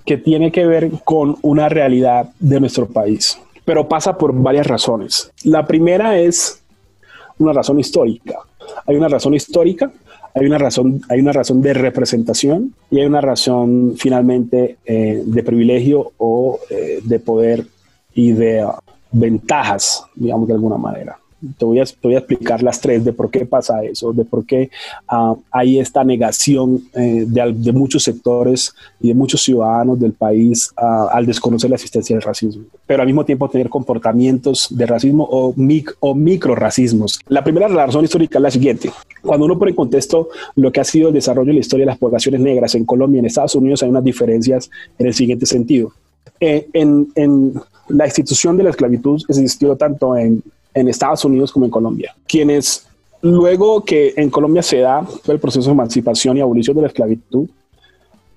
que 0.06 0.18
tiene 0.18 0.52
que 0.52 0.66
ver 0.66 0.92
con 1.06 1.38
una 1.42 1.70
realidad 1.70 2.30
de 2.39 2.60
nuestro 2.60 2.88
país, 2.88 3.38
pero 3.65 3.88
pasa 3.88 4.17
por 4.17 4.34
varias 4.34 4.67
razones. 4.67 5.32
La 5.43 5.65
primera 5.65 6.19
es 6.19 6.62
una 7.39 7.54
razón 7.54 7.80
histórica. 7.80 8.39
Hay 8.86 8.95
una 8.95 9.08
razón 9.08 9.34
histórica, 9.34 9.91
hay 10.34 10.45
una 10.45 10.58
razón, 10.58 11.02
hay 11.10 11.19
una 11.19 11.34
razón 11.34 11.62
de 11.62 11.73
representación 11.73 12.73
y 12.89 12.99
hay 12.99 13.06
una 13.06 13.21
razón 13.21 13.95
finalmente 13.97 14.78
eh, 14.86 15.21
de 15.26 15.43
privilegio 15.43 16.12
o 16.17 16.60
eh, 16.69 16.99
de 17.04 17.19
poder 17.19 17.65
y 18.13 18.32
de 18.32 18.67
ventajas, 19.12 20.06
digamos 20.15 20.47
de 20.47 20.54
alguna 20.54 20.78
manera 20.78 21.17
te 21.58 21.65
voy, 21.65 21.79
a, 21.79 21.84
explicar 22.17 22.63
las 22.63 22.79
tres 22.79 23.03
de 23.03 23.13
por 23.13 23.29
qué 23.29 23.45
pasa 23.45 23.84
eso, 23.84 24.13
de 24.13 24.23
por 24.23 24.45
qué 24.45 24.69
ah, 25.08 25.36
hay 25.51 25.79
esta 25.79 26.03
negación 26.03 26.84
eh, 26.93 27.25
de, 27.27 27.71
muchos 27.73 28.03
sectores 28.03 28.73
y 29.01 29.10
de 29.10 29.13
muchos 29.13 29.41
ciudadanos 29.43 29.99
del 29.99 30.13
país 30.13 30.71
ah, 30.77 31.10
al 31.12 31.25
desconocer 31.25 31.69
la 31.69 31.75
existencia 31.75 32.15
del 32.15 32.23
racismo, 32.23 32.63
pero 32.86 33.01
al 33.01 33.08
mismo 33.08 33.25
tiempo 33.25 33.49
tener 33.49 33.69
comportamientos 33.69 34.67
de 34.69 34.86
racismo 34.86 35.27
o, 35.29 35.53
mic, 35.56 35.95
o 35.99 36.15
microracismos. 36.15 37.19
La 37.27 37.43
primera 37.43 37.67
razón 37.67 38.03
histórica 38.03 38.38
es 38.39 38.43
la 38.43 38.51
siguiente. 38.51 38.91
Cuando 39.21 39.45
uno 39.45 39.58
pone 39.58 39.71
en 39.71 39.75
contexto 39.75 40.29
lo 40.56 40.71
que 40.71 40.79
ha 40.82 40.86
sido 40.86 41.10
el 41.10 41.13
desarrollo 41.13 41.51
y 41.51 41.56
la 41.56 41.62
historia 41.62 41.86
de 41.86 41.91
las 41.91 41.97
poblaciones 41.97 42.41
negras 42.41 42.75
en 42.75 42.86
Colombia 42.86 43.17
y 43.17 43.19
en 43.19 43.25
Estados 43.25 43.56
Unidos, 43.56 43.84
hay 43.84 43.89
unas 43.89 44.03
diferencias 44.03 44.69
en 44.97 45.08
el 45.08 45.13
siguiente 45.13 45.45
sentido. 45.45 45.91
Eh, 46.39 46.67
en, 46.73 47.08
en 47.15 47.53
la 47.89 48.06
institución 48.06 48.58
de 48.58 48.63
la 48.63 48.69
esclavitud 48.69 49.21
existió 49.27 49.75
tanto 49.75 50.17
en 50.17 50.43
en 50.74 50.88
Estados 50.88 51.24
Unidos 51.26 51.52
como 51.52 51.66
en 51.66 51.72
Colombia, 51.72 52.16
quienes 52.28 52.88
luego 53.22 53.84
que 53.84 54.14
en 54.18 54.30
Colombia 54.30 54.62
se 54.62 54.80
da 54.80 55.08
el 55.28 55.40
proceso 55.40 55.68
de 55.68 55.74
emancipación 55.74 56.38
y 56.38 56.42
abolición 56.42 56.76
de 56.76 56.82
la 56.82 56.88
esclavitud, 56.90 57.48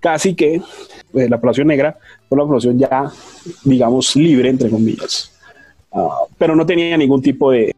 casi 0.01 0.35
que 0.35 0.62
pues, 1.11 1.29
la 1.29 1.40
población 1.40 1.66
negra 1.66 1.99
fue 2.29 2.37
una 2.37 2.46
población 2.46 2.79
ya, 2.79 3.11
digamos, 3.64 4.14
libre, 4.14 4.49
entre 4.49 4.70
comillas, 4.70 5.33
ah, 5.92 6.20
pero 6.38 6.55
no 6.55 6.64
tenía 6.64 6.96
ningún 6.96 7.20
tipo 7.20 7.51
de, 7.51 7.75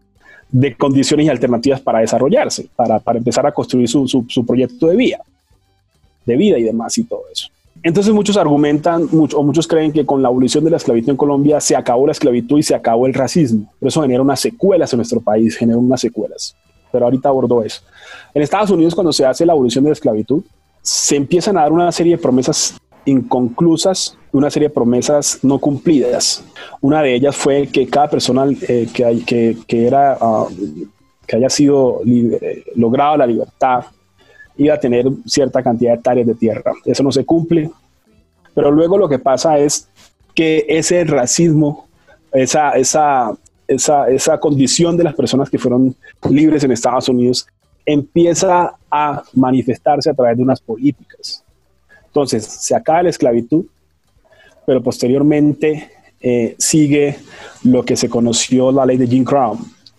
de, 0.51 0.77
condiciones 0.77 1.27
y 1.27 1.31
alternativas 1.31 1.81
para 1.81 2.01
desarrollarse, 2.01 2.68
para, 2.77 2.99
para 2.99 3.18
empezar 3.18 3.47
a 3.47 3.53
construir 3.53 3.88
su, 3.88 4.07
su, 4.07 4.27
su 4.29 4.44
proyecto 4.44 4.88
de 4.88 4.97
vida, 4.97 5.23
de 6.27 6.37
vida 6.37 6.59
y 6.59 6.64
demás 6.64 6.99
y 6.99 7.05
todo 7.05 7.23
eso. 7.33 7.49
Entonces 7.82 8.12
muchos 8.12 8.36
argumentan 8.36 9.08
o 9.12 9.42
muchos 9.42 9.66
creen 9.66 9.92
que 9.92 10.04
con 10.04 10.20
la 10.20 10.28
abolición 10.28 10.64
de 10.64 10.70
la 10.70 10.78
esclavitud 10.78 11.10
en 11.10 11.16
Colombia 11.16 11.60
se 11.60 11.76
acabó 11.76 12.06
la 12.06 12.12
esclavitud 12.12 12.58
y 12.58 12.62
se 12.62 12.74
acabó 12.74 13.06
el 13.06 13.14
racismo. 13.14 13.72
Pero 13.78 13.88
eso 13.88 14.02
genera 14.02 14.22
unas 14.22 14.40
secuelas 14.40 14.92
en 14.92 14.98
nuestro 14.98 15.20
país, 15.20 15.56
genera 15.56 15.78
unas 15.78 16.00
secuelas. 16.00 16.56
Pero 16.90 17.04
ahorita 17.04 17.28
abordo 17.28 17.62
eso. 17.62 17.82
En 18.34 18.42
Estados 18.42 18.70
Unidos 18.70 18.94
cuando 18.94 19.12
se 19.12 19.24
hace 19.24 19.46
la 19.46 19.52
abolición 19.52 19.84
de 19.84 19.90
la 19.90 19.94
esclavitud, 19.94 20.42
se 20.82 21.16
empiezan 21.16 21.56
a 21.56 21.62
dar 21.62 21.72
una 21.72 21.92
serie 21.92 22.16
de 22.16 22.22
promesas 22.22 22.76
inconclusas, 23.04 24.18
una 24.32 24.50
serie 24.50 24.68
de 24.68 24.74
promesas 24.74 25.38
no 25.42 25.58
cumplidas. 25.58 26.44
Una 26.80 27.02
de 27.02 27.14
ellas 27.14 27.36
fue 27.36 27.68
que 27.68 27.86
cada 27.86 28.08
persona 28.08 28.46
eh, 28.68 28.88
que, 28.92 29.56
que, 29.66 29.86
era, 29.86 30.18
ah, 30.20 30.46
que 31.26 31.36
haya 31.36 31.48
sido 31.48 32.00
eh, 32.06 32.64
logrado 32.74 33.16
la 33.16 33.26
libertad 33.26 33.84
iba 34.59 34.75
a 34.75 34.81
tener 34.81 35.07
cierta 35.25 35.62
cantidad 35.62 35.92
de 35.92 35.97
hectáreas 35.97 36.27
de 36.27 36.35
tierra. 36.35 36.73
Eso 36.85 37.03
no 37.03 37.12
se 37.12 37.25
cumple. 37.25 37.71
Pero 38.55 38.71
luego 38.71 38.99
lo 38.99 39.09
que 39.09 39.21
pasa 39.21 39.57
es 39.57 39.88
que 40.35 40.66
ese 40.68 41.05
racismo, 41.05 41.87
esa, 42.33 42.73
esa, 42.73 43.33
esa, 43.68 44.09
esa 44.11 44.38
condición 44.38 44.97
de 44.97 45.05
las 45.05 45.14
personas 45.14 45.49
que 45.49 45.59
fueron 45.59 45.94
libres 46.29 46.64
en 46.64 46.73
Estados 46.73 47.09
Unidos, 47.09 47.47
empieza 47.87 48.75
a 48.90 49.23
manifestarse 49.33 50.11
a 50.11 50.14
través 50.14 50.37
de 50.37 50.42
unas 50.42 50.61
políticas. 50.61 51.44
Entonces, 52.07 52.44
se 52.44 52.75
acaba 52.75 53.05
la 53.05 53.11
esclavitud, 53.11 53.64
pero 54.66 54.83
posteriormente 54.83 55.88
eh, 56.21 56.57
sigue 56.59 57.16
lo 57.62 57.85
que 57.85 57.97
se 57.97 58.09
conoció 58.09 58.73
la 58.73 58.85
ley 58.85 58.97
de 58.97 59.07
Jim 59.07 59.23
Crow. 59.23 59.57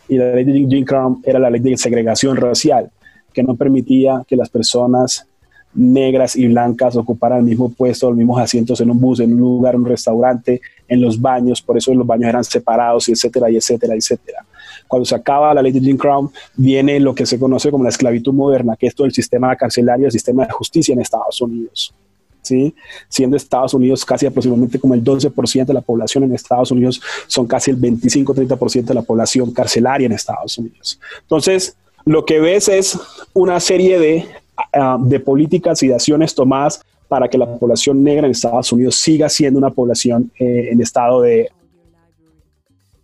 Y 0.09 0.17
la 0.17 0.35
ley 0.35 0.43
de 0.43 0.67
Jim 0.67 0.83
Crow 0.83 1.21
era 1.23 1.39
la 1.39 1.49
ley 1.49 1.61
de 1.61 1.77
segregación 1.77 2.35
racial 2.35 2.91
que 3.33 3.43
no 3.43 3.55
permitía 3.55 4.23
que 4.27 4.35
las 4.35 4.49
personas 4.49 5.25
negras 5.73 6.35
y 6.35 6.47
blancas 6.47 6.95
ocuparan 6.95 7.39
el 7.39 7.45
mismo 7.45 7.69
puesto, 7.69 8.09
los 8.09 8.17
mismos 8.17 8.39
asientos 8.39 8.81
en 8.81 8.89
un 8.89 8.99
bus, 8.99 9.19
en 9.19 9.33
un 9.33 9.39
lugar, 9.39 9.75
en 9.75 9.81
un 9.81 9.87
restaurante, 9.87 10.61
en 10.87 11.01
los 11.01 11.19
baños, 11.19 11.61
por 11.61 11.77
eso 11.77 11.93
los 11.93 12.07
baños 12.07 12.29
eran 12.29 12.43
separados, 12.43 13.07
y 13.09 13.11
etcétera, 13.11 13.49
y 13.51 13.57
etcétera, 13.57 13.95
etcétera. 13.95 14.45
Cuando 14.87 15.05
se 15.05 15.15
acaba 15.15 15.53
la 15.53 15.61
ley 15.61 15.71
de 15.71 15.79
Jim 15.79 15.97
Crow, 15.97 16.31
viene 16.55 16.99
lo 16.99 17.13
que 17.13 17.25
se 17.25 17.37
conoce 17.37 17.69
como 17.69 17.83
la 17.83 17.91
esclavitud 17.91 18.33
moderna, 18.33 18.75
que 18.75 18.87
es 18.87 18.95
todo 18.95 19.05
el 19.05 19.13
sistema 19.13 19.55
carcelario, 19.55 20.07
el 20.07 20.11
sistema 20.11 20.45
de 20.45 20.51
justicia 20.51 20.93
en 20.93 21.01
Estados 21.01 21.39
Unidos. 21.41 21.93
¿Sí? 22.41 22.73
Siendo 23.09 23.35
Estados 23.37 23.73
Unidos 23.73 24.03
casi 24.05 24.25
aproximadamente 24.25 24.79
como 24.79 24.95
el 24.95 25.03
12% 25.03 25.65
de 25.65 25.73
la 25.73 25.81
población 25.81 26.23
en 26.23 26.33
Estados 26.33 26.71
Unidos, 26.71 26.99
son 27.27 27.45
casi 27.45 27.69
el 27.69 27.79
25-30% 27.79 28.85
de 28.85 28.93
la 28.93 29.01
población 29.03 29.51
carcelaria 29.51 30.07
en 30.07 30.13
Estados 30.13 30.57
Unidos. 30.57 30.99
Entonces, 31.21 31.75
lo 32.09 32.25
que 32.25 32.39
ves 32.39 32.67
es 32.67 32.99
una 33.33 33.59
serie 33.59 33.99
de, 33.99 34.25
ah, 34.73 34.97
de 34.99 35.19
políticas 35.19 35.83
y 35.83 35.89
de 35.89 35.93
acciones 35.93 36.33
tomadas 36.33 36.83
para 37.07 37.29
que 37.29 37.37
la 37.37 37.45
población 37.45 38.03
negra 38.03 38.25
en 38.25 38.31
Estados 38.31 38.71
Unidos 38.71 38.95
siga 38.95 39.29
siendo 39.29 39.59
una 39.59 39.69
población 39.69 40.31
eh, 40.39 40.69
en 40.71 40.81
estado 40.81 41.21
de, 41.21 41.51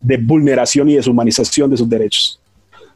de 0.02 0.18
vulneración 0.18 0.90
y 0.90 0.96
deshumanización 0.96 1.70
de 1.70 1.78
sus 1.78 1.88
derechos. 1.88 2.42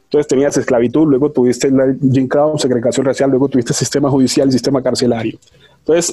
Entonces 0.02 0.26
tenías 0.26 0.56
esclavitud, 0.56 1.06
luego 1.06 1.30
tuviste 1.30 1.70
la 1.70 1.94
Jim 2.00 2.26
Crow, 2.26 2.58
segregación 2.58 3.06
racial, 3.06 3.30
luego 3.30 3.48
tuviste 3.48 3.72
sistema 3.72 4.10
judicial 4.10 4.50
sistema 4.50 4.82
carcelario. 4.82 5.38
Entonces, 5.78 6.12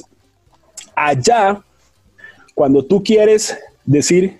allá, 0.94 1.60
cuando 2.54 2.84
tú 2.84 3.02
quieres 3.02 3.58
decir 3.84 4.38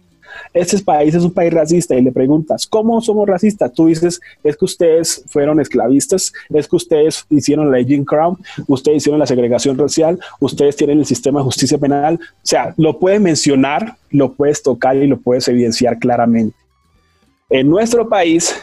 este 0.53 0.79
país 0.79 1.15
es 1.15 1.25
un 1.25 1.33
país 1.33 1.53
racista 1.53 1.95
y 1.95 2.03
le 2.03 2.13
preguntas, 2.13 2.67
¿cómo 2.67 3.01
somos 3.01 3.29
racistas? 3.29 3.73
Tú 3.73 3.87
dices, 3.87 4.21
es 4.43 4.57
que 4.57 4.65
ustedes 4.65 5.25
fueron 5.29 5.61
esclavistas, 5.61 6.33
es 6.51 6.69
que 6.69 6.77
ustedes 6.77 7.25
hicieron 7.31 7.71
la 7.71 7.83
Jim 7.83 8.05
Crow, 8.05 8.37
ustedes 8.67 8.99
hicieron 8.99 9.19
la 9.19 9.27
segregación 9.27 9.77
racial, 9.79 10.19
ustedes 10.41 10.77
tienen 10.77 10.99
el 10.99 11.07
sistema 11.07 11.41
de 11.41 11.45
justicia 11.45 11.79
penal. 11.79 12.19
O 12.23 12.41
sea, 12.43 12.75
lo 12.77 12.99
puedes 12.99 13.21
mencionar, 13.21 13.97
lo 14.11 14.33
puedes 14.33 14.63
tocar 14.63 14.97
y 14.97 15.07
lo 15.07 15.19
puedes 15.19 15.49
evidenciar 15.49 15.99
claramente. 15.99 16.57
En 17.51 17.69
nuestro 17.69 18.09
país, 18.09 18.55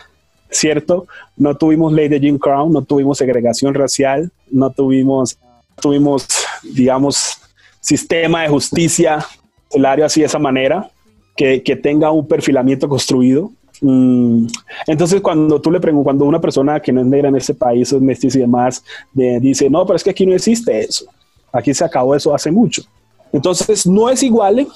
¿cierto? 0.49 1.07
No 1.35 1.55
tuvimos 1.55 1.91
ley 1.91 2.07
de 2.07 2.19
Jim 2.19 2.37
Crow, 2.37 2.69
no 2.69 2.83
tuvimos 2.83 3.17
segregación 3.17 3.73
racial, 3.73 4.31
no 4.51 4.69
tuvimos, 4.69 5.37
tuvimos 5.81 6.27
digamos, 6.73 7.37
sistema 7.79 8.43
de 8.43 8.49
justicia, 8.49 9.25
el 9.71 9.85
área 9.85 10.05
así 10.05 10.21
de 10.21 10.27
esa 10.27 10.39
manera 10.39 10.89
que, 11.35 11.79
tenga 11.81 12.11
un 12.11 12.27
perfilamiento 12.27 12.87
construido. 12.87 13.51
Mm, 13.81 14.47
entonces, 14.87 15.21
cuando 15.21 15.59
tú 15.59 15.71
le 15.71 15.79
preguntas, 15.79 16.05
cuando 16.05 16.25
una 16.25 16.39
persona 16.39 16.79
que 16.79 16.91
no 16.91 17.01
es 17.01 17.07
negra 17.07 17.29
en 17.29 17.35
este 17.35 17.53
país, 17.53 17.91
es 17.91 18.01
mestiza 18.01 18.37
y 18.37 18.41
demás, 18.41 18.83
dice, 19.13 19.69
no, 19.69 19.85
pero 19.85 19.97
es 19.97 20.03
que 20.03 20.11
aquí 20.11 20.25
no 20.25 20.33
existe 20.33 20.79
eso. 20.79 21.05
Aquí 21.51 21.73
se 21.73 21.83
acabó 21.83 22.15
eso 22.15 22.33
hace 22.33 22.51
mucho. 22.51 22.83
Entonces, 23.31 23.85
no 23.85 24.09
es 24.09 24.23
igual. 24.23 24.59
¿eh? 24.59 24.67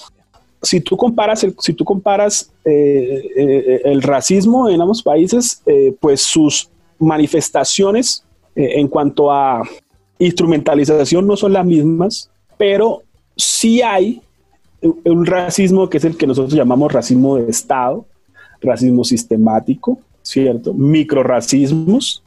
Si 0.61 0.81
tú 0.81 0.97
comparas 0.97 1.43
el, 1.43 1.55
si 1.59 1.73
tú 1.73 1.85
comparas 1.85 2.51
eh, 2.65 3.31
eh, 3.35 3.81
el 3.85 4.01
racismo 4.01 4.67
en 4.69 4.81
ambos 4.81 5.01
países, 5.01 5.61
pues 5.99 6.21
sus 6.21 6.69
manifestaciones 6.99 8.25
en 8.55 8.89
cuanto 8.89 9.31
a 9.31 9.63
instrumentalización 10.17 11.25
no 11.25 11.37
son 11.37 11.53
las 11.53 11.65
mismas, 11.65 12.29
pero 12.57 13.03
sí 13.37 13.81
hay 13.81 14.21
un 14.81 15.25
racismo 15.25 15.89
que 15.89 15.97
es 15.97 16.05
el 16.05 16.17
que 16.17 16.27
nosotros 16.27 16.53
llamamos 16.53 16.91
racismo 16.91 17.37
de 17.37 17.49
Estado, 17.49 18.05
racismo 18.61 19.03
sistemático, 19.03 19.99
¿cierto? 20.21 20.73
Microracismos, 20.73 22.23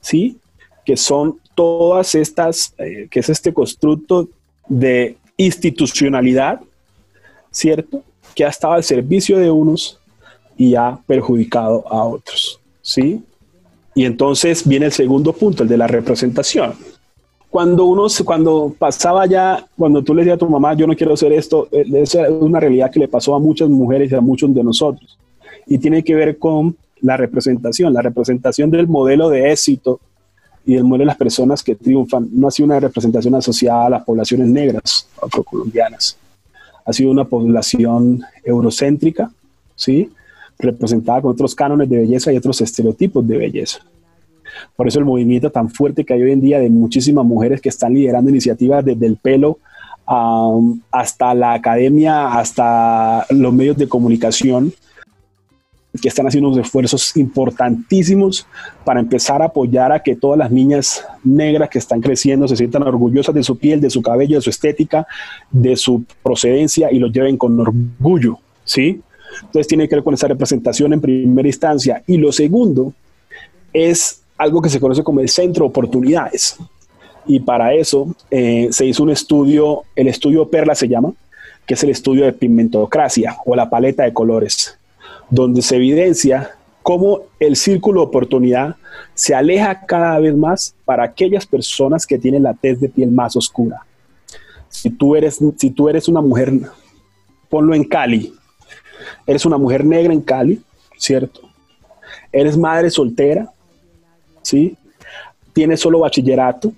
¿sí? 0.00 0.36
Que 0.84 0.96
son 0.96 1.38
todas 1.54 2.14
estas, 2.14 2.74
eh, 2.78 3.08
que 3.10 3.20
es 3.20 3.28
este 3.28 3.52
constructo 3.52 4.28
de 4.68 5.16
institucionalidad, 5.36 6.60
¿cierto? 7.50 8.02
Que 8.34 8.44
ha 8.44 8.48
estado 8.48 8.74
al 8.74 8.84
servicio 8.84 9.38
de 9.38 9.50
unos 9.50 9.98
y 10.56 10.74
ha 10.74 10.98
perjudicado 11.06 11.84
a 11.88 12.04
otros, 12.04 12.60
¿sí? 12.80 13.22
Y 13.94 14.04
entonces 14.04 14.66
viene 14.66 14.86
el 14.86 14.92
segundo 14.92 15.32
punto, 15.32 15.62
el 15.62 15.68
de 15.68 15.76
la 15.76 15.86
representación 15.86 16.74
cuando 17.52 17.84
uno, 17.84 18.06
cuando 18.24 18.74
pasaba 18.78 19.26
ya, 19.26 19.66
cuando 19.76 20.02
tú 20.02 20.14
le 20.14 20.22
decías 20.22 20.36
a 20.36 20.38
tu 20.38 20.48
mamá, 20.48 20.72
yo 20.72 20.86
no 20.86 20.96
quiero 20.96 21.12
hacer 21.12 21.34
esto, 21.34 21.68
eh, 21.70 21.84
esa 21.96 22.22
es 22.22 22.30
una 22.30 22.58
realidad 22.58 22.90
que 22.90 22.98
le 22.98 23.08
pasó 23.08 23.34
a 23.34 23.38
muchas 23.38 23.68
mujeres 23.68 24.10
y 24.10 24.14
a 24.14 24.22
muchos 24.22 24.54
de 24.54 24.64
nosotros. 24.64 25.18
Y 25.66 25.76
tiene 25.76 26.02
que 26.02 26.14
ver 26.14 26.38
con 26.38 26.74
la 27.02 27.18
representación, 27.18 27.92
la 27.92 28.00
representación 28.00 28.70
del 28.70 28.88
modelo 28.88 29.28
de 29.28 29.52
éxito 29.52 30.00
y 30.64 30.76
el 30.76 30.84
modelo 30.84 31.02
de 31.02 31.06
las 31.08 31.18
personas 31.18 31.62
que 31.62 31.74
triunfan. 31.74 32.26
No 32.32 32.48
ha 32.48 32.50
sido 32.50 32.68
una 32.68 32.80
representación 32.80 33.34
asociada 33.34 33.84
a 33.84 33.90
las 33.90 34.04
poblaciones 34.04 34.48
negras 34.48 35.06
afrocolombianas. 35.20 36.16
Ha 36.86 36.92
sido 36.94 37.10
una 37.10 37.26
población 37.26 38.22
eurocéntrica, 38.42 39.30
¿sí? 39.76 40.10
representada 40.58 41.20
con 41.20 41.32
otros 41.32 41.54
cánones 41.54 41.90
de 41.90 41.98
belleza 41.98 42.32
y 42.32 42.38
otros 42.38 42.62
estereotipos 42.62 43.28
de 43.28 43.36
belleza. 43.36 43.80
Por 44.76 44.88
eso 44.88 44.98
el 44.98 45.04
movimiento 45.04 45.50
tan 45.50 45.70
fuerte 45.70 46.04
que 46.04 46.14
hay 46.14 46.22
hoy 46.22 46.32
en 46.32 46.40
día 46.40 46.58
de 46.58 46.70
muchísimas 46.70 47.24
mujeres 47.24 47.60
que 47.60 47.68
están 47.68 47.94
liderando 47.94 48.30
iniciativas 48.30 48.84
desde 48.84 49.06
el 49.06 49.16
pelo 49.16 49.58
hasta 50.90 51.34
la 51.34 51.54
academia, 51.54 52.36
hasta 52.36 53.24
los 53.30 53.54
medios 53.54 53.76
de 53.76 53.88
comunicación, 53.88 54.72
que 56.00 56.08
están 56.08 56.26
haciendo 56.26 56.48
unos 56.48 56.64
esfuerzos 56.64 57.14
importantísimos 57.16 58.46
para 58.84 59.00
empezar 59.00 59.42
a 59.42 59.46
apoyar 59.46 59.92
a 59.92 60.02
que 60.02 60.16
todas 60.16 60.38
las 60.38 60.50
niñas 60.50 61.04
negras 61.22 61.68
que 61.68 61.78
están 61.78 62.00
creciendo 62.00 62.48
se 62.48 62.56
sientan 62.56 62.82
orgullosas 62.82 63.34
de 63.34 63.42
su 63.42 63.58
piel, 63.58 63.80
de 63.80 63.90
su 63.90 64.00
cabello, 64.00 64.36
de 64.36 64.42
su 64.42 64.50
estética, 64.50 65.06
de 65.50 65.76
su 65.76 66.04
procedencia 66.22 66.90
y 66.90 66.98
lo 66.98 67.08
lleven 67.08 67.36
con 67.36 67.60
orgullo, 67.60 68.38
¿sí? 68.64 69.02
Entonces 69.42 69.66
tiene 69.66 69.88
que 69.88 69.96
ver 69.96 70.04
con 70.04 70.14
esa 70.14 70.28
representación 70.28 70.94
en 70.94 71.00
primera 71.00 71.48
instancia. 71.48 72.02
Y 72.06 72.16
lo 72.16 72.32
segundo 72.32 72.94
es 73.72 74.21
algo 74.42 74.60
que 74.60 74.68
se 74.68 74.80
conoce 74.80 75.02
como 75.02 75.20
el 75.20 75.28
centro 75.28 75.64
de 75.64 75.70
oportunidades. 75.70 76.56
Y 77.26 77.40
para 77.40 77.72
eso 77.74 78.14
eh, 78.30 78.68
se 78.70 78.84
hizo 78.86 79.02
un 79.02 79.10
estudio, 79.10 79.84
el 79.94 80.08
estudio 80.08 80.48
Perla 80.48 80.74
se 80.74 80.88
llama, 80.88 81.12
que 81.66 81.74
es 81.74 81.82
el 81.84 81.90
estudio 81.90 82.24
de 82.24 82.32
pigmentocracia 82.32 83.36
o 83.44 83.54
la 83.54 83.70
paleta 83.70 84.02
de 84.02 84.12
colores 84.12 84.76
donde 85.32 85.62
se 85.62 85.76
evidencia 85.76 86.50
cómo 86.82 87.22
el 87.40 87.56
círculo 87.56 88.02
de 88.02 88.06
oportunidad 88.06 88.76
se 89.14 89.34
aleja 89.34 89.86
cada 89.86 90.18
vez 90.18 90.36
más 90.36 90.74
para 90.84 91.04
aquellas 91.04 91.46
personas 91.46 92.06
que 92.06 92.18
tienen 92.18 92.42
la 92.42 92.52
tez 92.52 92.78
de 92.80 92.90
piel 92.90 93.10
más 93.10 93.34
oscura. 93.34 93.86
Si 94.68 94.90
tú 94.90 95.16
eres, 95.16 95.40
si 95.56 95.70
tú 95.70 95.88
eres 95.88 96.06
una 96.06 96.20
mujer, 96.20 96.52
ponlo 97.48 97.74
en 97.74 97.84
Cali, 97.84 98.34
eres 99.26 99.46
una 99.46 99.56
mujer 99.56 99.86
negra 99.86 100.12
en 100.12 100.20
Cali, 100.20 100.62
¿cierto? 100.98 101.40
Eres 102.30 102.58
madre 102.58 102.90
soltera, 102.90 103.50
¿sí? 104.42 104.76
Tienes 105.52 105.80
solo 105.80 106.00
bachillerato, 106.00 106.72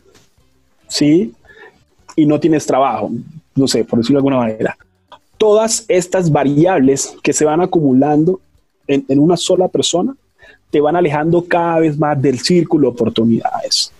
¿sí? 0.89 1.33
Y 2.17 2.27
no 2.27 2.39
tienes 2.39 2.67
trabajo, 2.67 3.11
no 3.55 3.67
sé, 3.67 3.85
por 3.85 3.99
decirlo 3.99 4.19
de 4.19 4.21
alguna 4.21 4.37
manera 4.37 4.77
todas 5.45 5.85
estas 5.89 6.31
variables 6.33 7.15
que 7.23 7.35
se 7.35 7.45
van 7.45 7.61
acumulando 7.61 8.41
en, 8.87 9.05
una 9.19 9.37
sola 9.37 9.69
persona 9.69 10.17
te 10.71 10.81
van 10.81 10.97
alejando 10.97 11.45
cada 11.45 11.81
vez 11.81 11.99
más 11.99 12.21
del 12.21 12.41
círculo 12.41 12.89
de 12.89 12.95
oportunidades. 12.95 13.93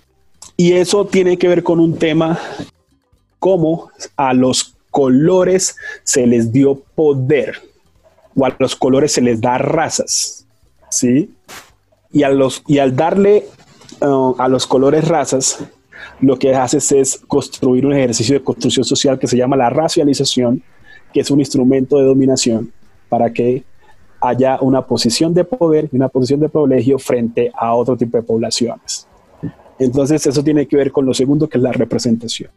Y 0.57 0.73
eso 0.73 1.05
tiene 1.05 1.37
que 1.37 1.47
ver 1.47 1.61
con 1.61 1.79
un 1.79 1.97
tema 1.97 2.39
como 3.39 3.91
a 4.15 4.33
los 4.33 4.75
colores 4.89 5.75
se 6.03 6.25
les 6.25 6.51
dio 6.51 6.81
poder 6.95 7.61
o 8.35 8.45
a 8.45 8.55
los 8.57 8.75
colores 8.75 9.11
se 9.11 9.21
les 9.21 9.39
da 9.39 9.57
razas, 9.57 10.47
¿sí? 10.89 11.29
Y, 12.15 12.23
al 12.23 12.95
darle 12.95 13.43
uh, 13.99 14.35
a 14.37 14.47
los 14.47 14.65
colores 14.65 15.05
razas, 15.05 15.59
lo 16.21 16.39
que 16.39 16.55
haces 16.55 16.93
es 16.93 17.21
construir 17.27 17.85
un 17.85 17.91
ejercicio 17.91 18.35
de 18.35 18.41
construcción 18.41 18.85
social 18.85 19.19
que 19.19 19.27
se 19.27 19.35
llama 19.35 19.57
la 19.57 19.69
racialización, 19.69 20.63
que 21.13 21.19
es 21.19 21.29
un 21.29 21.41
instrumento 21.41 21.97
de 21.97 22.05
dominación 22.05 22.71
para 23.09 23.33
que 23.33 23.65
haya 24.21 24.57
una 24.61 24.81
posición 24.81 25.33
de 25.33 25.43
poder 25.43 25.89
y 25.91 25.97
una 25.97 26.07
posición 26.07 26.39
de 26.39 26.47
privilegio 26.47 26.97
frente 26.99 27.51
a 27.53 27.75
otro 27.75 27.97
tipo 27.97 28.15
de 28.15 28.23
poblaciones. 28.23 29.05
Entonces 29.77 30.25
eso 30.25 30.41
tiene 30.41 30.65
que 30.67 30.77
ver 30.77 30.93
con 30.93 31.05
lo 31.05 31.13
segundo, 31.13 31.49
que 31.49 31.57
es 31.57 31.63
la 31.63 31.73
representación. 31.73 32.49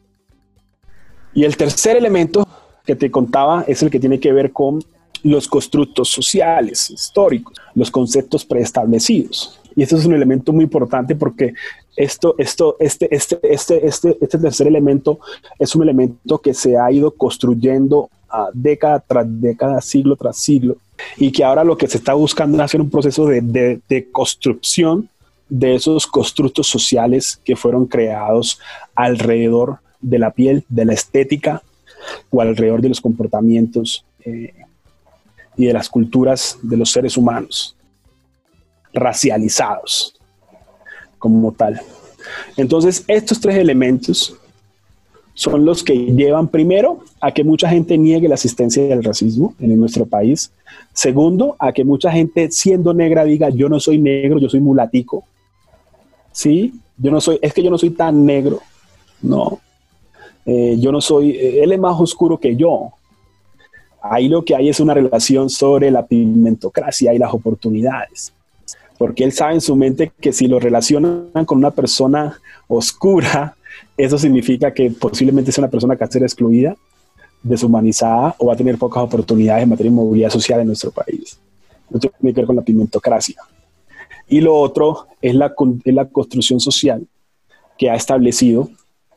Y 1.35 1.43
el 1.43 1.57
tercer 1.57 1.97
elemento 1.97 2.47
que 2.87 2.95
te 2.95 3.11
contaba 3.11 3.65
es 3.67 3.83
el 3.83 3.91
que 3.91 3.99
tiene 3.99 4.21
que 4.21 4.33
ver 4.33 4.53
con 4.53 4.85
los 5.23 5.49
constructos 5.49 6.09
sociales, 6.09 6.91
históricos, 6.91 7.57
los 7.75 7.91
conceptos 7.91 8.45
preestablecidos. 8.45 9.61
Y 9.77 9.83
esto 9.83 9.97
es 9.97 10.07
un 10.07 10.15
elemento 10.15 10.53
muy 10.53 10.65
importante 10.65 11.15
porque 11.15 11.55
esto, 11.97 12.35
esto, 12.39 12.77
este, 12.81 13.15
este, 13.15 13.39
este, 13.43 13.87
este, 13.87 14.19
este 14.21 14.39
tercer 14.39 14.67
elemento 14.67 15.21
es 15.59 15.75
un 15.75 15.83
elemento 15.83 16.39
que 16.39 16.55
se 16.55 16.77
ha 16.77 16.91
ido 16.91 17.11
construyendo 17.13 18.11
década 18.53 19.03
tras 19.07 19.27
década, 19.41 19.81
siglo 19.81 20.17
tras 20.17 20.37
siglo, 20.37 20.77
y 21.17 21.33
que 21.33 21.45
ahora 21.45 21.65
lo 21.65 21.77
que 21.77 21.89
se 21.89 21.99
está 21.99 22.15
buscando 22.15 22.57
es 22.57 22.65
hacer 22.65 22.81
un 22.81 22.91
proceso 22.91 23.27
de, 23.27 23.41
de, 23.89 24.11
construcción 24.11 25.09
de 25.49 25.75
esos 25.75 26.07
constructos 26.07 26.67
sociales 26.67 27.41
que 27.45 27.57
fueron 27.57 27.87
creados 27.87 28.61
alrededor 28.95 29.79
de 30.01 30.19
la 30.19 30.31
piel, 30.31 30.65
de 30.69 30.85
la 30.85 30.93
estética 30.93 31.63
o 32.31 32.41
alrededor 32.41 32.81
de 32.83 32.91
los 32.91 33.01
comportamientos 33.01 34.05
eh, 34.25 34.53
y 35.59 35.67
de 35.67 35.75
las 35.75 35.91
culturas 35.91 36.57
de 36.63 36.79
los 36.79 36.91
seres 36.91 37.19
humanos, 37.19 37.77
racializados 38.95 40.15
como 41.19 41.53
tal. 41.53 41.81
Entonces, 42.57 43.05
estos 43.09 43.41
tres 43.41 43.57
elementos 43.57 44.35
son 45.35 45.65
los 45.65 45.83
que 45.83 45.95
llevan 45.95 46.49
primero 46.49 47.01
a 47.21 47.33
que 47.33 47.45
mucha 47.45 47.69
gente 47.69 47.99
niegue 47.99 48.29
la 48.29 48.35
existencia 48.35 48.83
del 48.85 49.05
racismo 49.05 49.55
en 49.61 49.79
nuestro 49.79 50.07
país. 50.07 50.53
Segundo, 50.93 51.57
a 51.59 51.73
que 51.73 51.85
mucha 51.85 52.11
gente 52.11 52.51
siendo 52.51 52.95
negra 52.95 53.25
diga, 53.25 53.49
yo 53.51 53.69
no 53.69 53.79
soy 53.79 53.99
negro, 53.99 54.39
yo 54.39 54.49
soy 54.49 54.61
mulatico. 54.61 55.25
Sí, 56.33 56.73
yo 56.97 57.11
no 57.11 57.21
soy, 57.21 57.39
es 57.43 57.53
que 57.53 57.63
yo 57.63 57.71
no 57.71 57.79
soy 57.79 57.91
tan 57.91 58.25
negro. 58.25 58.61
No, 59.23 59.61
eh, 60.47 60.77
yo 60.79 60.93
no 60.93 61.01
soy, 61.01 61.31
eh, 61.31 61.63
él 61.63 61.73
es 61.73 61.79
más 61.79 62.01
oscuro 62.01 62.39
que 62.39 62.57
yo. 62.57 62.93
Ahí 64.01 64.29
lo 64.29 64.45
que 64.45 64.55
hay 64.55 64.69
es 64.69 64.81
una 64.81 64.95
relación 64.95 65.51
sobre 65.51 65.91
la 65.91 66.07
pigmentocracia 66.07 67.13
y 67.13 67.19
las 67.19 67.33
oportunidades. 67.33 68.33
Porque 68.97 69.25
él 69.25 69.33
sabe 69.33 69.55
en 69.55 69.61
su 69.61 69.77
mente 69.77 70.13
que 70.21 70.33
si 70.33 70.47
lo 70.49 70.59
relacionan 70.59 71.45
con 71.47 71.59
una 71.59 71.71
persona 71.71 72.41
oscura, 72.67 73.57
eso 73.97 74.19
significa 74.19 74.73
que 74.73 74.91
posiblemente 74.91 75.53
sea 75.53 75.63
una 75.63 75.71
persona 75.71 75.95
que 75.95 76.01
va 76.01 76.07
a 76.07 76.11
ser 76.11 76.23
excluida, 76.23 76.77
deshumanizada 77.43 78.35
o 78.39 78.47
va 78.47 78.55
a 78.55 78.57
tener 78.57 78.79
pocas 78.79 79.03
oportunidades 79.03 79.63
en 79.63 79.69
materia 79.69 79.91
de 79.91 79.97
movilidad 79.97 80.31
social 80.31 80.61
en 80.61 80.67
nuestro 80.67 80.91
país. 80.91 81.39
Esto 81.93 82.11
tiene 82.21 82.35
que 82.35 82.41
ver 82.41 82.47
con 82.47 82.57
la 82.57 82.63
pimentocracia. 82.63 83.41
Y 84.29 84.41
lo 84.41 84.55
otro 84.55 85.07
es 85.23 85.35
la 85.35 85.55
construcción 85.55 86.61
social 86.61 87.07
que 87.79 87.89
ha 87.89 87.95
establecido 87.95 88.69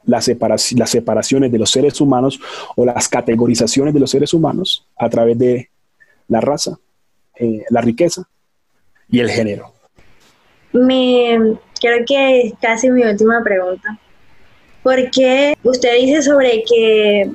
las, 0.06 0.30
las 0.74 0.90
separaciones 0.90 1.52
de 1.52 1.60
los 1.60 1.70
seres 1.72 2.00
humanos 2.02 2.40
o 2.76 2.86
las 2.86 3.08
categorizaciones 3.08 3.94
de 3.94 4.00
los 4.00 4.12
seres 4.12 4.34
humanos 4.34 4.86
a 4.98 5.10
través 5.10 5.38
de 5.38 5.70
la 6.28 6.42
raza, 6.42 6.80
eh, 7.36 7.64
la 7.70 7.82
riqueza 7.82 8.28
y 9.10 9.20
el 9.20 9.30
género. 9.30 9.74
Me, 10.74 11.58
creo 11.80 12.06
que 12.06 12.42
es 12.42 12.54
casi 12.62 12.90
mi 12.90 13.04
última 13.04 13.44
pregunta 13.44 14.00
porque 14.84 15.56
usted 15.64 16.00
dice 16.00 16.22
sobre 16.22 16.64
que, 16.64 17.32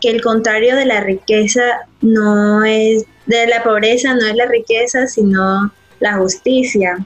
que 0.00 0.10
el 0.10 0.20
contrario 0.20 0.76
de 0.76 0.84
la 0.84 1.00
riqueza 1.00 1.62
no 2.00 2.64
es, 2.64 3.04
de 3.26 3.46
la 3.46 3.62
pobreza 3.62 4.14
no 4.14 4.26
es 4.26 4.34
la 4.34 4.46
riqueza, 4.46 5.06
sino 5.06 5.72
la 6.00 6.16
justicia. 6.16 6.98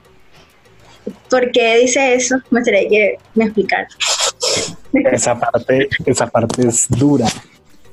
¿Por 1.30 1.50
qué 1.52 1.78
dice 1.78 2.14
eso? 2.14 2.36
Me 2.50 2.60
gustaría 2.60 2.88
que 2.88 3.18
me 3.34 3.44
explicara. 3.44 3.88
Esa 4.92 5.38
parte, 5.38 5.88
esa 6.04 6.26
parte 6.26 6.66
es 6.66 6.86
dura, 6.88 7.26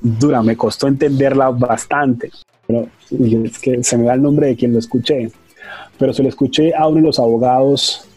dura, 0.01 0.41
me 0.41 0.57
costó 0.57 0.87
entenderla 0.87 1.49
bastante. 1.49 2.31
Pero 2.67 2.87
es 3.09 3.59
que 3.59 3.83
se 3.83 3.97
me 3.97 4.05
da 4.05 4.13
el 4.13 4.21
nombre 4.21 4.47
de 4.47 4.55
quien 4.55 4.73
lo 4.73 4.79
escuché, 4.79 5.31
pero 5.97 6.13
se 6.13 6.23
lo 6.23 6.29
escuché 6.29 6.75
a 6.75 6.87
uno 6.87 6.97
de 6.97 7.07
los 7.07 7.19
abogados 7.19 8.07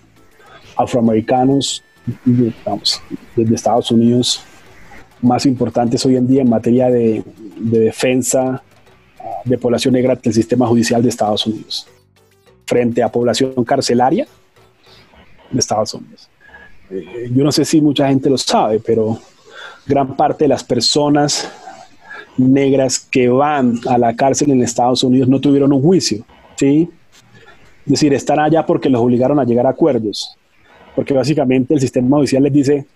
afroamericanos 0.77 1.83
vamos, 2.64 3.01
desde 3.37 3.55
Estados 3.55 3.90
Unidos 3.90 4.42
más 5.21 5.47
importantes 5.47 6.05
hoy 6.05 6.16
en 6.16 6.27
día 6.27 6.42
en 6.42 6.51
materia 6.51 6.90
de, 6.90 7.23
defensa 7.57 8.62
de 9.45 9.59
población 9.59 9.95
negra 9.95 10.16
del 10.16 10.35
sistema 10.35 10.66
judicial 10.66 11.03
de 11.03 11.09
Estados 11.09 11.47
Unidos 11.47 11.87
frente 12.66 13.03
a 13.03 13.11
población 13.11 13.64
carcelaria 13.64 14.27
de 15.51 15.59
Estados 15.59 15.95
Unidos. 15.95 16.29
Eh, 16.92 17.31
yo 17.35 17.42
no 17.42 17.50
sé 17.50 17.64
si 17.64 17.81
mucha 17.81 18.09
gente 18.09 18.31
lo 18.31 18.38
sabe, 18.38 18.81
pero 18.81 19.18
gran 19.87 20.14
parte 20.14 20.44
de 20.44 20.48
las 20.48 20.62
personas 20.62 21.50
negras 22.37 23.00
que 23.00 23.28
van 23.28 23.81
a 23.87 23.98
la 23.98 24.14
cárcel 24.14 24.50
en 24.50 24.62
Estados 24.62 25.02
Unidos 25.02 25.28
no 25.28 25.40
tuvieron 25.40 25.72
un 25.72 25.83
juicio, 25.83 26.24
¿sí? 26.57 26.88
Es 27.85 27.92
decir, 27.92 28.14
están 28.14 28.38
allá 28.38 28.64
porque 28.64 28.88
los 28.88 29.00
obligaron 29.00 29.40
a 29.40 29.44
llegar 29.44 29.66
a 29.66 29.70
acuerdos 29.70 30.37
porque 30.94 31.14
básicamente 31.14 31.74
el 31.74 31.81
sistema 31.81 32.16
judicial 32.16 32.42
les 32.42 32.52
dice, 32.52 32.87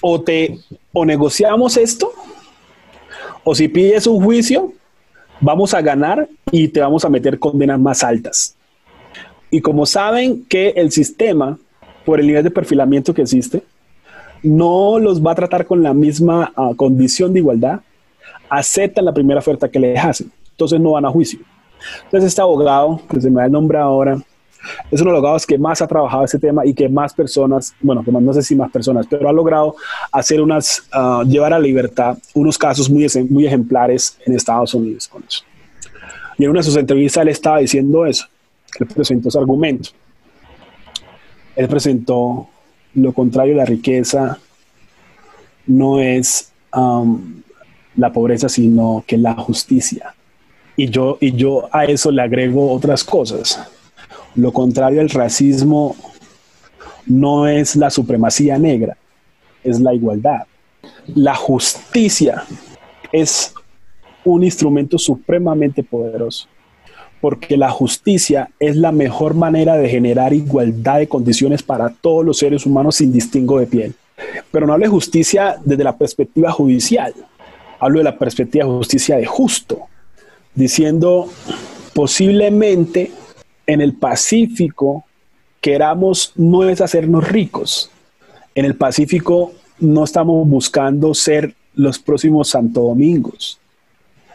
o 0.00 0.20
te 0.20 0.58
o 0.92 1.04
negociamos 1.04 1.76
esto, 1.76 2.12
o 3.44 3.54
si 3.54 3.68
pides 3.68 4.06
un 4.06 4.22
juicio, 4.22 4.72
vamos 5.40 5.74
a 5.74 5.80
ganar 5.80 6.28
y 6.50 6.68
te 6.68 6.80
vamos 6.80 7.04
a 7.04 7.08
meter 7.08 7.38
condenas 7.38 7.80
más 7.80 8.04
altas. 8.04 8.56
Y 9.50 9.60
como 9.60 9.86
saben 9.86 10.44
que 10.44 10.70
el 10.70 10.92
sistema, 10.92 11.58
por 12.04 12.20
el 12.20 12.26
nivel 12.26 12.44
de 12.44 12.50
perfilamiento 12.50 13.14
que 13.14 13.22
existe, 13.22 13.62
no 14.42 14.98
los 14.98 15.24
va 15.24 15.32
a 15.32 15.36
tratar 15.36 15.66
con 15.66 15.82
la 15.82 15.94
misma 15.94 16.52
ah, 16.56 16.72
condición 16.76 17.32
de 17.32 17.40
igualdad, 17.40 17.80
aceptan 18.48 19.04
la 19.04 19.14
primera 19.14 19.38
oferta 19.38 19.68
que 19.68 19.78
les 19.78 19.98
hacen. 19.98 20.30
Entonces 20.50 20.80
no 20.80 20.92
van 20.92 21.04
a 21.04 21.10
juicio. 21.10 21.40
Entonces 22.04 22.28
este 22.28 22.42
abogado, 22.42 23.00
que 23.08 23.20
se 23.20 23.30
me 23.30 23.40
da 23.40 23.46
el 23.46 23.52
nombre 23.52 23.78
ahora, 23.78 24.20
es 24.90 25.00
uno 25.00 25.10
de 25.10 25.14
los 25.14 25.18
abogados 25.18 25.46
que 25.46 25.58
más 25.58 25.82
ha 25.82 25.86
trabajado 25.86 26.24
este 26.24 26.38
tema 26.38 26.64
y 26.64 26.72
que 26.72 26.88
más 26.88 27.12
personas, 27.12 27.74
bueno, 27.80 28.04
no 28.06 28.32
sé 28.32 28.42
si 28.42 28.54
más 28.54 28.70
personas, 28.70 29.06
pero 29.08 29.28
ha 29.28 29.32
logrado 29.32 29.74
hacer 30.12 30.40
unas, 30.40 30.84
ah, 30.92 31.22
llevar 31.26 31.52
a 31.52 31.58
libertad 31.58 32.16
unos 32.34 32.56
casos 32.58 32.88
muy, 32.88 33.06
muy 33.28 33.46
ejemplares 33.46 34.18
en 34.24 34.34
Estados 34.34 34.74
Unidos 34.74 35.08
con 35.08 35.24
eso. 35.24 35.42
Y 36.38 36.44
en 36.44 36.50
una 36.50 36.60
de 36.60 36.64
sus 36.64 36.76
entrevistas 36.76 37.22
él 37.22 37.28
estaba 37.28 37.58
diciendo 37.58 38.06
eso, 38.06 38.26
él 38.78 38.86
presentó 38.86 39.28
ese 39.28 39.38
argumento. 39.38 39.90
Él 41.56 41.68
presentó 41.68 42.48
lo 42.94 43.12
contrario, 43.12 43.54
la 43.54 43.64
riqueza 43.64 44.38
no 45.66 46.00
es 46.00 46.52
la 47.96 48.12
pobreza, 48.12 48.48
sino 48.48 49.04
que 49.06 49.16
la 49.16 49.34
justicia. 49.34 50.14
Y 50.76 50.88
yo, 50.88 51.18
y 51.20 51.32
yo 51.32 51.68
a 51.72 51.84
eso 51.84 52.10
le 52.10 52.22
agrego 52.22 52.72
otras 52.72 53.04
cosas. 53.04 53.68
Lo 54.34 54.52
contrario 54.52 55.00
al 55.00 55.10
racismo 55.10 55.94
no 57.06 57.46
es 57.46 57.76
la 57.76 57.90
supremacía 57.90 58.58
negra, 58.58 58.96
es 59.62 59.80
la 59.80 59.94
igualdad. 59.94 60.46
La 61.14 61.34
justicia 61.34 62.44
es 63.10 63.54
un 64.24 64.44
instrumento 64.44 64.98
supremamente 64.98 65.82
poderoso, 65.82 66.46
porque 67.22 67.56
la 67.56 67.70
justicia 67.70 68.50
es 68.58 68.74
la 68.74 68.90
mejor 68.90 69.34
manera 69.34 69.76
de 69.76 69.88
generar 69.88 70.32
igualdad 70.32 70.98
de 70.98 71.06
condiciones 71.06 71.62
para 71.62 71.88
todos 71.88 72.24
los 72.24 72.36
seres 72.36 72.66
humanos 72.66 72.96
sin 72.96 73.12
distingo 73.12 73.60
de 73.60 73.68
piel. 73.68 73.94
Pero 74.50 74.66
no 74.66 74.72
hablo 74.72 74.86
de 74.86 74.90
justicia 74.90 75.56
desde 75.64 75.84
la 75.84 75.96
perspectiva 75.96 76.50
judicial, 76.50 77.14
hablo 77.78 77.98
de 78.00 78.04
la 78.04 78.18
perspectiva 78.18 78.64
de 78.64 78.72
justicia 78.72 79.16
de 79.18 79.24
justo, 79.24 79.82
diciendo 80.52 81.28
posiblemente 81.94 83.12
en 83.68 83.80
el 83.80 83.92
Pacífico 83.92 85.04
queramos 85.60 86.32
no 86.34 86.68
es 86.68 86.80
hacernos 86.80 87.28
ricos. 87.28 87.88
En 88.56 88.64
el 88.64 88.74
Pacífico 88.74 89.52
no 89.78 90.02
estamos 90.02 90.48
buscando 90.48 91.14
ser 91.14 91.54
los 91.76 92.00
próximos 92.00 92.48
Santo 92.48 92.80
Domingos. 92.80 93.60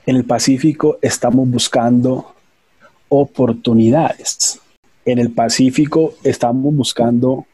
En 0.05 0.15
el 0.15 0.23
Pacífico 0.23 0.99
estamos 1.01 1.49
buscando 1.49 2.36
oportunidades. 3.09 4.59
En 5.05 5.19
el 5.19 5.31
Pacífico 5.31 6.15
estamos 6.23 6.75
buscando 6.75 7.45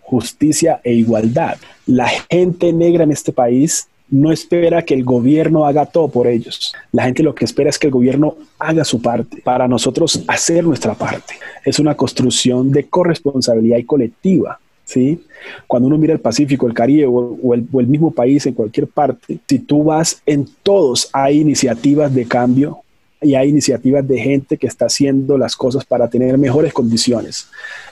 justicia 0.00 0.80
e 0.82 0.92
igualdad. 0.92 1.56
La 1.86 2.08
gente 2.30 2.72
negra 2.72 3.04
en 3.04 3.12
este 3.12 3.32
país 3.32 3.88
no 4.10 4.32
espera 4.32 4.84
que 4.84 4.94
el 4.94 5.04
gobierno 5.04 5.64
haga 5.64 5.86
todo 5.86 6.08
por 6.08 6.26
ellos. 6.26 6.74
La 6.92 7.04
gente 7.04 7.22
lo 7.22 7.34
que 7.34 7.44
espera 7.44 7.70
es 7.70 7.78
que 7.78 7.86
el 7.86 7.92
gobierno 7.92 8.36
haga 8.58 8.84
su 8.84 9.00
parte 9.00 9.40
para 9.42 9.68
nosotros 9.68 10.24
hacer 10.26 10.64
nuestra 10.64 10.94
parte. 10.94 11.34
Es 11.64 11.78
una 11.78 11.96
construcción 11.96 12.72
de 12.72 12.88
corresponsabilidad 12.88 13.78
y 13.78 13.84
colectiva. 13.84 14.58
¿sí? 14.84 15.20
Cuando 15.68 15.86
uno 15.86 15.96
mira 15.96 16.12
el 16.12 16.20
Pacífico, 16.20 16.66
el 16.66 16.74
Caribe 16.74 17.06
o, 17.06 17.54
el, 17.54 17.66
o 17.72 17.80
el 17.80 17.86
mismo 17.86 18.10
país 18.10 18.44
en 18.46 18.54
cualquier 18.54 18.88
parte, 18.88 19.38
si 19.48 19.60
tú 19.60 19.84
vas 19.84 20.20
en 20.26 20.48
todos 20.62 21.08
hay 21.12 21.40
iniciativas 21.40 22.12
de 22.12 22.26
cambio 22.26 22.82
y 23.22 23.34
hay 23.34 23.48
iniciativas 23.50 24.06
de 24.06 24.18
gente 24.18 24.56
que 24.56 24.66
está 24.66 24.86
haciendo 24.86 25.36
las 25.36 25.56
cosas 25.56 25.84
para 25.84 26.08
tener 26.08 26.36
mejores 26.38 26.72
condiciones 26.72 27.48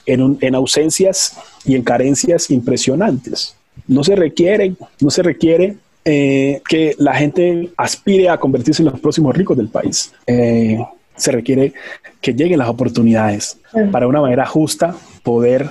en, 0.07 0.39
en 0.41 0.55
ausencias 0.55 1.37
y 1.65 1.75
en 1.75 1.83
carencias 1.83 2.51
impresionantes. 2.51 3.55
No 3.87 4.03
se 4.03 4.17
requiere, 4.17 4.75
no 5.01 5.11
se 5.11 5.23
requiere 5.23 5.77
eh, 6.05 6.63
que 6.69 6.95
la 6.99 7.15
gente 7.15 7.71
aspire 7.77 8.31
a 8.31 8.39
convertirse 8.39 8.83
en 8.83 8.89
los 8.91 8.99
próximos 9.01 9.37
ricos 9.37 9.57
del 9.57 9.69
país. 9.69 10.13
Eh, 10.27 10.79
se 11.15 11.33
requiere 11.33 11.75
que 12.21 12.33
lleguen 12.33 12.59
las 12.59 12.69
oportunidades 12.69 13.59
para 13.93 14.07
una 14.07 14.21
manera 14.21 14.47
justa 14.47 14.95
poder 15.23 15.69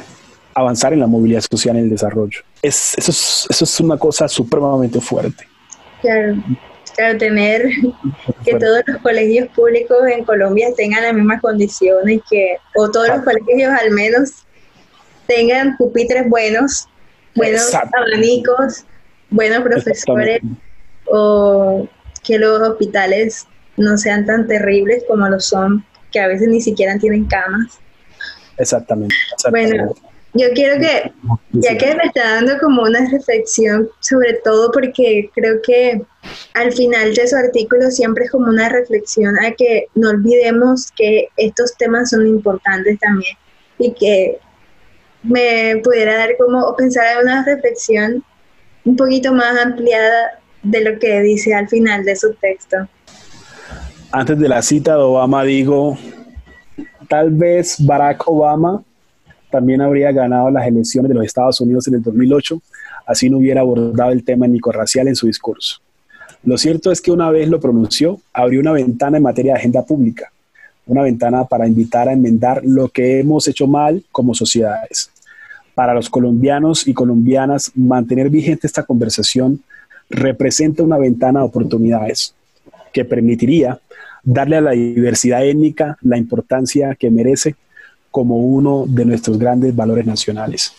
avanzar 0.54 0.93
en 0.93 1.00
la 1.00 1.08
movilidad 1.08 1.41
social 1.41 1.78
en 1.78 1.86
el 1.86 1.89
desarrollo. 1.89 2.41
Es, 2.62 2.98
eso, 2.98 3.12
es, 3.12 3.48
eso 3.50 3.63
es 3.63 3.80
una 3.80 3.98
cosa 3.98 4.28
supremamente 4.28 5.00
fuerte. 5.00 5.48
Claro. 6.02 6.36
Claro, 6.97 7.17
tener 7.19 7.69
que 8.43 8.55
todos 8.55 8.81
los 8.88 8.97
colegios 9.03 9.47
públicos 9.49 9.97
en 10.12 10.25
Colombia 10.25 10.69
tengan 10.75 11.03
las 11.03 11.13
mismas 11.13 11.39
condiciones, 11.41 12.21
que, 12.27 12.57
o 12.75 12.89
todos 12.89 13.07
los 13.10 13.21
colegios 13.21 13.71
al 13.71 13.91
menos 13.91 14.31
tengan 15.27 15.77
pupitres 15.77 16.27
buenos, 16.27 16.88
buenos 17.36 17.71
abanicos, 17.75 18.83
buenos 19.29 19.62
profesores, 19.62 20.41
o 21.05 21.88
que 22.23 22.39
los 22.39 22.67
hospitales 22.67 23.45
no 23.75 23.95
sean 23.95 24.25
tan 24.25 24.47
terribles 24.47 25.03
como 25.07 25.29
lo 25.29 25.39
son, 25.39 25.86
que 26.12 26.19
a 26.19 26.27
veces 26.27 26.47
ni 26.47 26.62
siquiera 26.62 26.97
tienen 26.97 27.25
camas. 27.25 27.79
Exactamente. 28.57 29.13
Bueno, 29.51 29.93
yo 30.38 30.47
quiero 30.54 30.80
que, 30.80 31.12
ya 31.54 31.78
que 31.78 31.95
me 31.95 32.04
está 32.04 32.36
dando 32.36 32.58
como 32.60 32.84
una 32.84 33.10
reflexión, 33.10 33.89
sobre 34.00 34.34
todo 34.43 34.71
porque 34.71 35.30
creo 35.34 35.62
que 35.62 36.02
al 36.54 36.71
final 36.71 37.13
de 37.13 37.28
su 37.28 37.36
artículo 37.36 37.89
siempre 37.89 38.26
es 38.26 38.32
como 38.32 38.47
una 38.47 38.69
reflexión 38.69 39.38
a 39.39 39.52
que 39.52 39.88
no 39.95 40.10
olvidemos 40.10 40.91
que 40.95 41.28
estos 41.38 41.76
temas 41.78 42.12
son 42.12 42.28
importantes 42.28 43.00
también 43.00 43.36
y 43.80 43.93
que 43.93 44.39
me 45.23 45.82
pudiera 45.84 46.17
dar 46.17 46.38
como 46.38 46.76
pensar 46.76 47.06
en 47.17 47.23
una 47.23 47.43
reflexión 47.43 48.23
un 48.86 48.95
poquito 48.95 49.34
más 49.34 49.58
ampliada 49.60 50.39
de 50.63 50.82
lo 50.82 51.00
que 51.00 51.21
dice 51.21 51.54
al 51.54 51.67
final 51.67 52.04
de 52.04 52.15
su 52.15 52.34
texto. 52.36 52.78
Antes 54.12 54.39
de 54.39 54.47
la 54.47 54.62
cita 54.62 54.93
de 54.93 55.02
Obama 55.02 55.43
digo, 55.43 55.97
tal 57.10 57.32
vez 57.32 57.76
Barack 57.80 58.28
Obama 58.28 58.84
también 59.49 59.81
habría 59.81 60.12
ganado 60.12 60.51
las 60.51 60.67
elecciones 60.67 61.10
de 61.10 61.15
los 61.15 61.25
Estados 61.25 61.60
Unidos 61.62 61.88
en 61.88 61.95
el 61.95 62.03
2008, 62.03 62.62
así 63.05 63.29
no 63.29 63.38
hubiera 63.38 63.62
abordado 63.62 64.12
el 64.12 64.23
tema 64.23 64.45
étnico-racial 64.45 65.07
en 65.07 65.15
su 65.15 65.27
discurso. 65.27 65.77
Lo 66.43 66.57
cierto 66.57 66.91
es 66.91 67.01
que 67.01 67.12
una 67.12 67.29
vez 67.31 67.49
lo 67.49 67.60
pronunció, 67.60 68.19
abrió 68.33 68.60
una 68.60 68.71
ventana 68.71 69.17
en 69.17 69.23
materia 69.23 69.53
de 69.53 69.60
agenda 69.60 69.83
pública, 69.83 70.31
una 70.86 71.01
ventana 71.01 71.45
para 71.45 71.67
invitar 71.67 72.07
a 72.07 72.13
enmendar 72.13 72.62
lo 72.63 72.89
que 72.89 73.19
hemos 73.19 73.47
hecho 73.47 73.67
mal 73.67 74.03
como 74.12 74.33
sociedades. 74.33 75.10
Para 75.75 75.93
los 75.93 76.10
colombianos 76.10 76.88
y 76.88 76.93
colombianas, 76.93 77.71
mantener 77.75 78.29
vigente 78.29 78.67
esta 78.67 78.83
conversación 78.83 79.62
representa 80.10 80.83
una 80.83 80.97
ventana 80.97 81.39
de 81.39 81.45
oportunidades 81.45 82.33
que 82.93 83.05
permitiría 83.05 83.79
darle 84.23 84.57
a 84.57 84.62
la 84.62 84.71
diversidad 84.71 85.45
étnica 85.45 85.97
la 86.01 86.17
importancia 86.17 86.95
que 86.95 87.12
merece 87.12 87.55
como 88.12 88.38
uno 88.38 88.86
de 88.88 89.06
nuestros 89.06 89.38
grandes 89.38 89.76
valores 89.76 90.06
nacionales. 90.06 90.74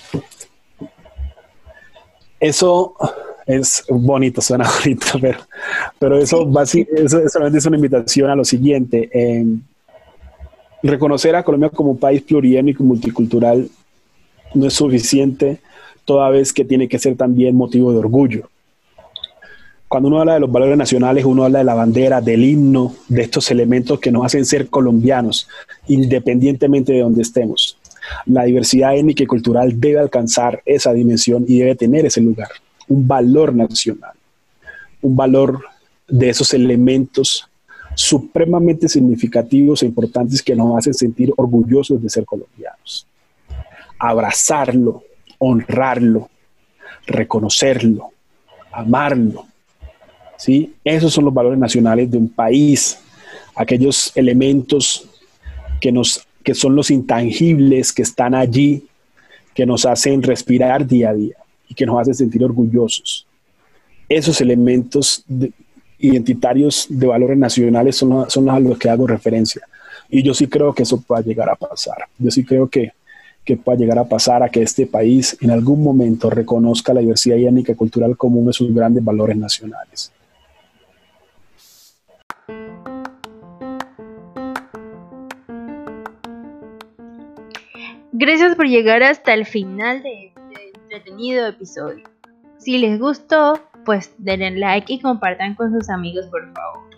Eso 2.41 2.95
es 3.47 3.85
bonito, 3.89 4.41
suena 4.41 4.69
bonito, 4.85 5.07
pero, 5.21 5.39
pero 5.99 6.19
eso, 6.19 6.49
eso, 6.63 7.47
es 7.47 7.67
una 7.67 7.77
invitación 7.77 8.31
a 8.31 8.37
lo 8.37 8.45
siguiente. 8.45 9.11
reconocer 10.83 11.35
a 11.35 11.43
Colombia 11.43 11.71
como 11.71 11.93
un 11.93 11.99
país 11.99 12.23
pluriétnico 12.23 12.83
y 12.83 12.87
multicultural 12.87 13.69
no 14.55 14.67
es 14.67 14.75
suficiente, 14.75 15.61
toda 16.05 16.31
vez 16.31 16.53
que 16.53 16.65
tiene 16.65 16.89
que 16.89 16.99
ser 16.99 17.17
también 17.17 17.57
motivo 17.57 17.93
de 17.93 17.99
orgullo. 17.99 18.49
Cuando 19.89 20.09
uno 20.09 20.21
habla 20.21 20.35
de 20.35 20.41
los 20.41 20.53
valores 20.53 20.77
nacionales, 20.77 21.25
uno 21.25 21.45
habla 21.45 21.61
de 21.61 21.65
la 21.65 21.75
bandera, 21.75 22.21
del 22.21 22.45
himno, 22.45 22.95
de 23.09 23.23
estos 23.23 23.51
elementos 23.51 23.99
que 23.99 24.13
nos 24.13 24.25
hacen 24.25 24.45
ser 24.45 24.69
colombianos, 24.69 25.49
independientemente 25.87 26.93
de 26.93 27.01
donde 27.01 27.23
estemos. 27.23 27.79
La 28.27 28.45
diversidad 28.45 28.95
étnica 28.95 29.23
y 29.23 29.27
cultural 29.27 29.81
debe 29.81 29.99
alcanzar 29.99 30.63
esa 30.67 30.93
dimensión 30.93 31.47
y 31.49 31.59
debe 31.59 31.75
tener 31.75 32.05
ese 32.05 32.21
lugar, 32.21 32.51
un 32.87 33.09
valor 33.09 33.55
nacional, 33.55 34.13
un 35.01 35.17
valor 35.17 35.61
de 36.07 36.29
esos 36.29 36.53
elementos 36.53 37.49
supremamente 37.95 38.89
significativos 38.89 39.83
e 39.83 39.87
importantes 39.87 40.43
que 40.43 40.55
nos 40.55 40.77
hacen 40.77 40.95
sentir 40.95 41.33
orgullosos 41.37 42.03
de 42.03 42.11
ser 42.11 42.27
colombianos. 42.27 43.07
Abrazarlo, 43.99 45.03
honrarlo, 45.39 46.29
reconocerlo, 47.07 48.11
amarlo, 48.71 49.48
¿sí? 50.39 50.75
Esos 50.85 51.13
son 51.13 51.27
los 51.27 51.35
valores 51.35 51.59
nacionales 51.59 52.11
de 52.11 52.17
un 52.17 52.29
país, 52.29 52.99
aquellos 53.55 54.11
elementos 54.15 55.07
que, 55.81 55.93
nos, 55.93 56.27
que 56.43 56.55
son 56.55 56.75
los 56.75 56.91
intangibles 56.91 57.93
que 57.93 58.03
están 58.03 58.35
allí, 58.35 58.87
que 59.55 59.67
nos 59.67 59.85
hacen 59.85 60.23
respirar 60.23 60.87
día 60.87 61.11
a 61.11 61.15
día 61.15 61.37
y 61.69 61.75
que 61.75 61.85
nos 61.85 62.01
hacen 62.01 62.15
sentir 62.15 62.43
orgullosos. 62.45 63.27
Esos 64.09 64.41
elementos 64.41 65.25
identitarios 65.99 66.87
de 66.89 67.07
valores 67.07 67.37
nacionales 67.37 67.97
son, 67.97 68.31
son 68.31 68.49
a 68.49 68.59
los 68.59 68.79
que 68.79 68.89
hago 68.89 69.07
referencia. 69.07 69.63
Y 70.09 70.23
yo 70.23 70.33
sí 70.33 70.47
creo 70.47 70.73
que 70.73 70.85
eso 70.85 71.01
pueda 71.01 71.21
llegar 71.21 71.51
a 71.51 71.57
pasar. 71.57 71.99
Yo 72.19 72.31
sí 72.31 72.45
creo 72.45 72.69
que, 72.69 72.93
que 73.45 73.57
pueda 73.57 73.79
llegar 73.79 73.99
a 73.99 74.09
pasar 74.09 74.43
a 74.43 74.49
que 74.49 74.63
este 74.63 74.87
país 74.87 75.37
en 75.41 75.51
algún 75.51 75.83
momento 75.83 76.31
reconozca 76.31 76.95
la 76.95 77.01
diversidad 77.01 77.37
étnica 77.37 77.73
y 77.73 77.75
cultural 77.75 78.17
como 78.17 78.39
uno 78.39 78.49
de 78.49 78.55
sus 78.55 78.73
grandes 78.73 79.05
valores 79.05 79.37
nacionales. 79.37 80.13
Gracias 88.21 88.57
por 88.57 88.67
llegar 88.67 89.05
hasta 89.05 89.33
el 89.33 89.47
final 89.47 90.03
de 90.03 90.33
este 90.35 90.73
entretenido 90.75 91.47
episodio. 91.47 92.03
Si 92.57 92.77
les 92.79 92.99
gustó, 92.99 93.61
pues 93.85 94.13
denle 94.19 94.59
like 94.59 94.93
y 94.93 94.99
compartan 94.99 95.55
con 95.55 95.73
sus 95.73 95.89
amigos, 95.89 96.27
por 96.27 96.53
favor. 96.53 96.91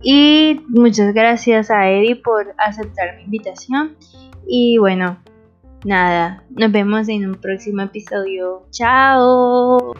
Y 0.00 0.60
muchas 0.68 1.12
gracias 1.12 1.72
a 1.72 1.90
Eddie 1.90 2.14
por 2.14 2.54
aceptar 2.56 3.16
mi 3.16 3.24
invitación. 3.24 3.96
Y 4.46 4.78
bueno, 4.78 5.18
nada, 5.84 6.44
nos 6.50 6.70
vemos 6.70 7.08
en 7.08 7.26
un 7.26 7.34
próximo 7.34 7.82
episodio. 7.82 8.64
Chao. 8.70 9.92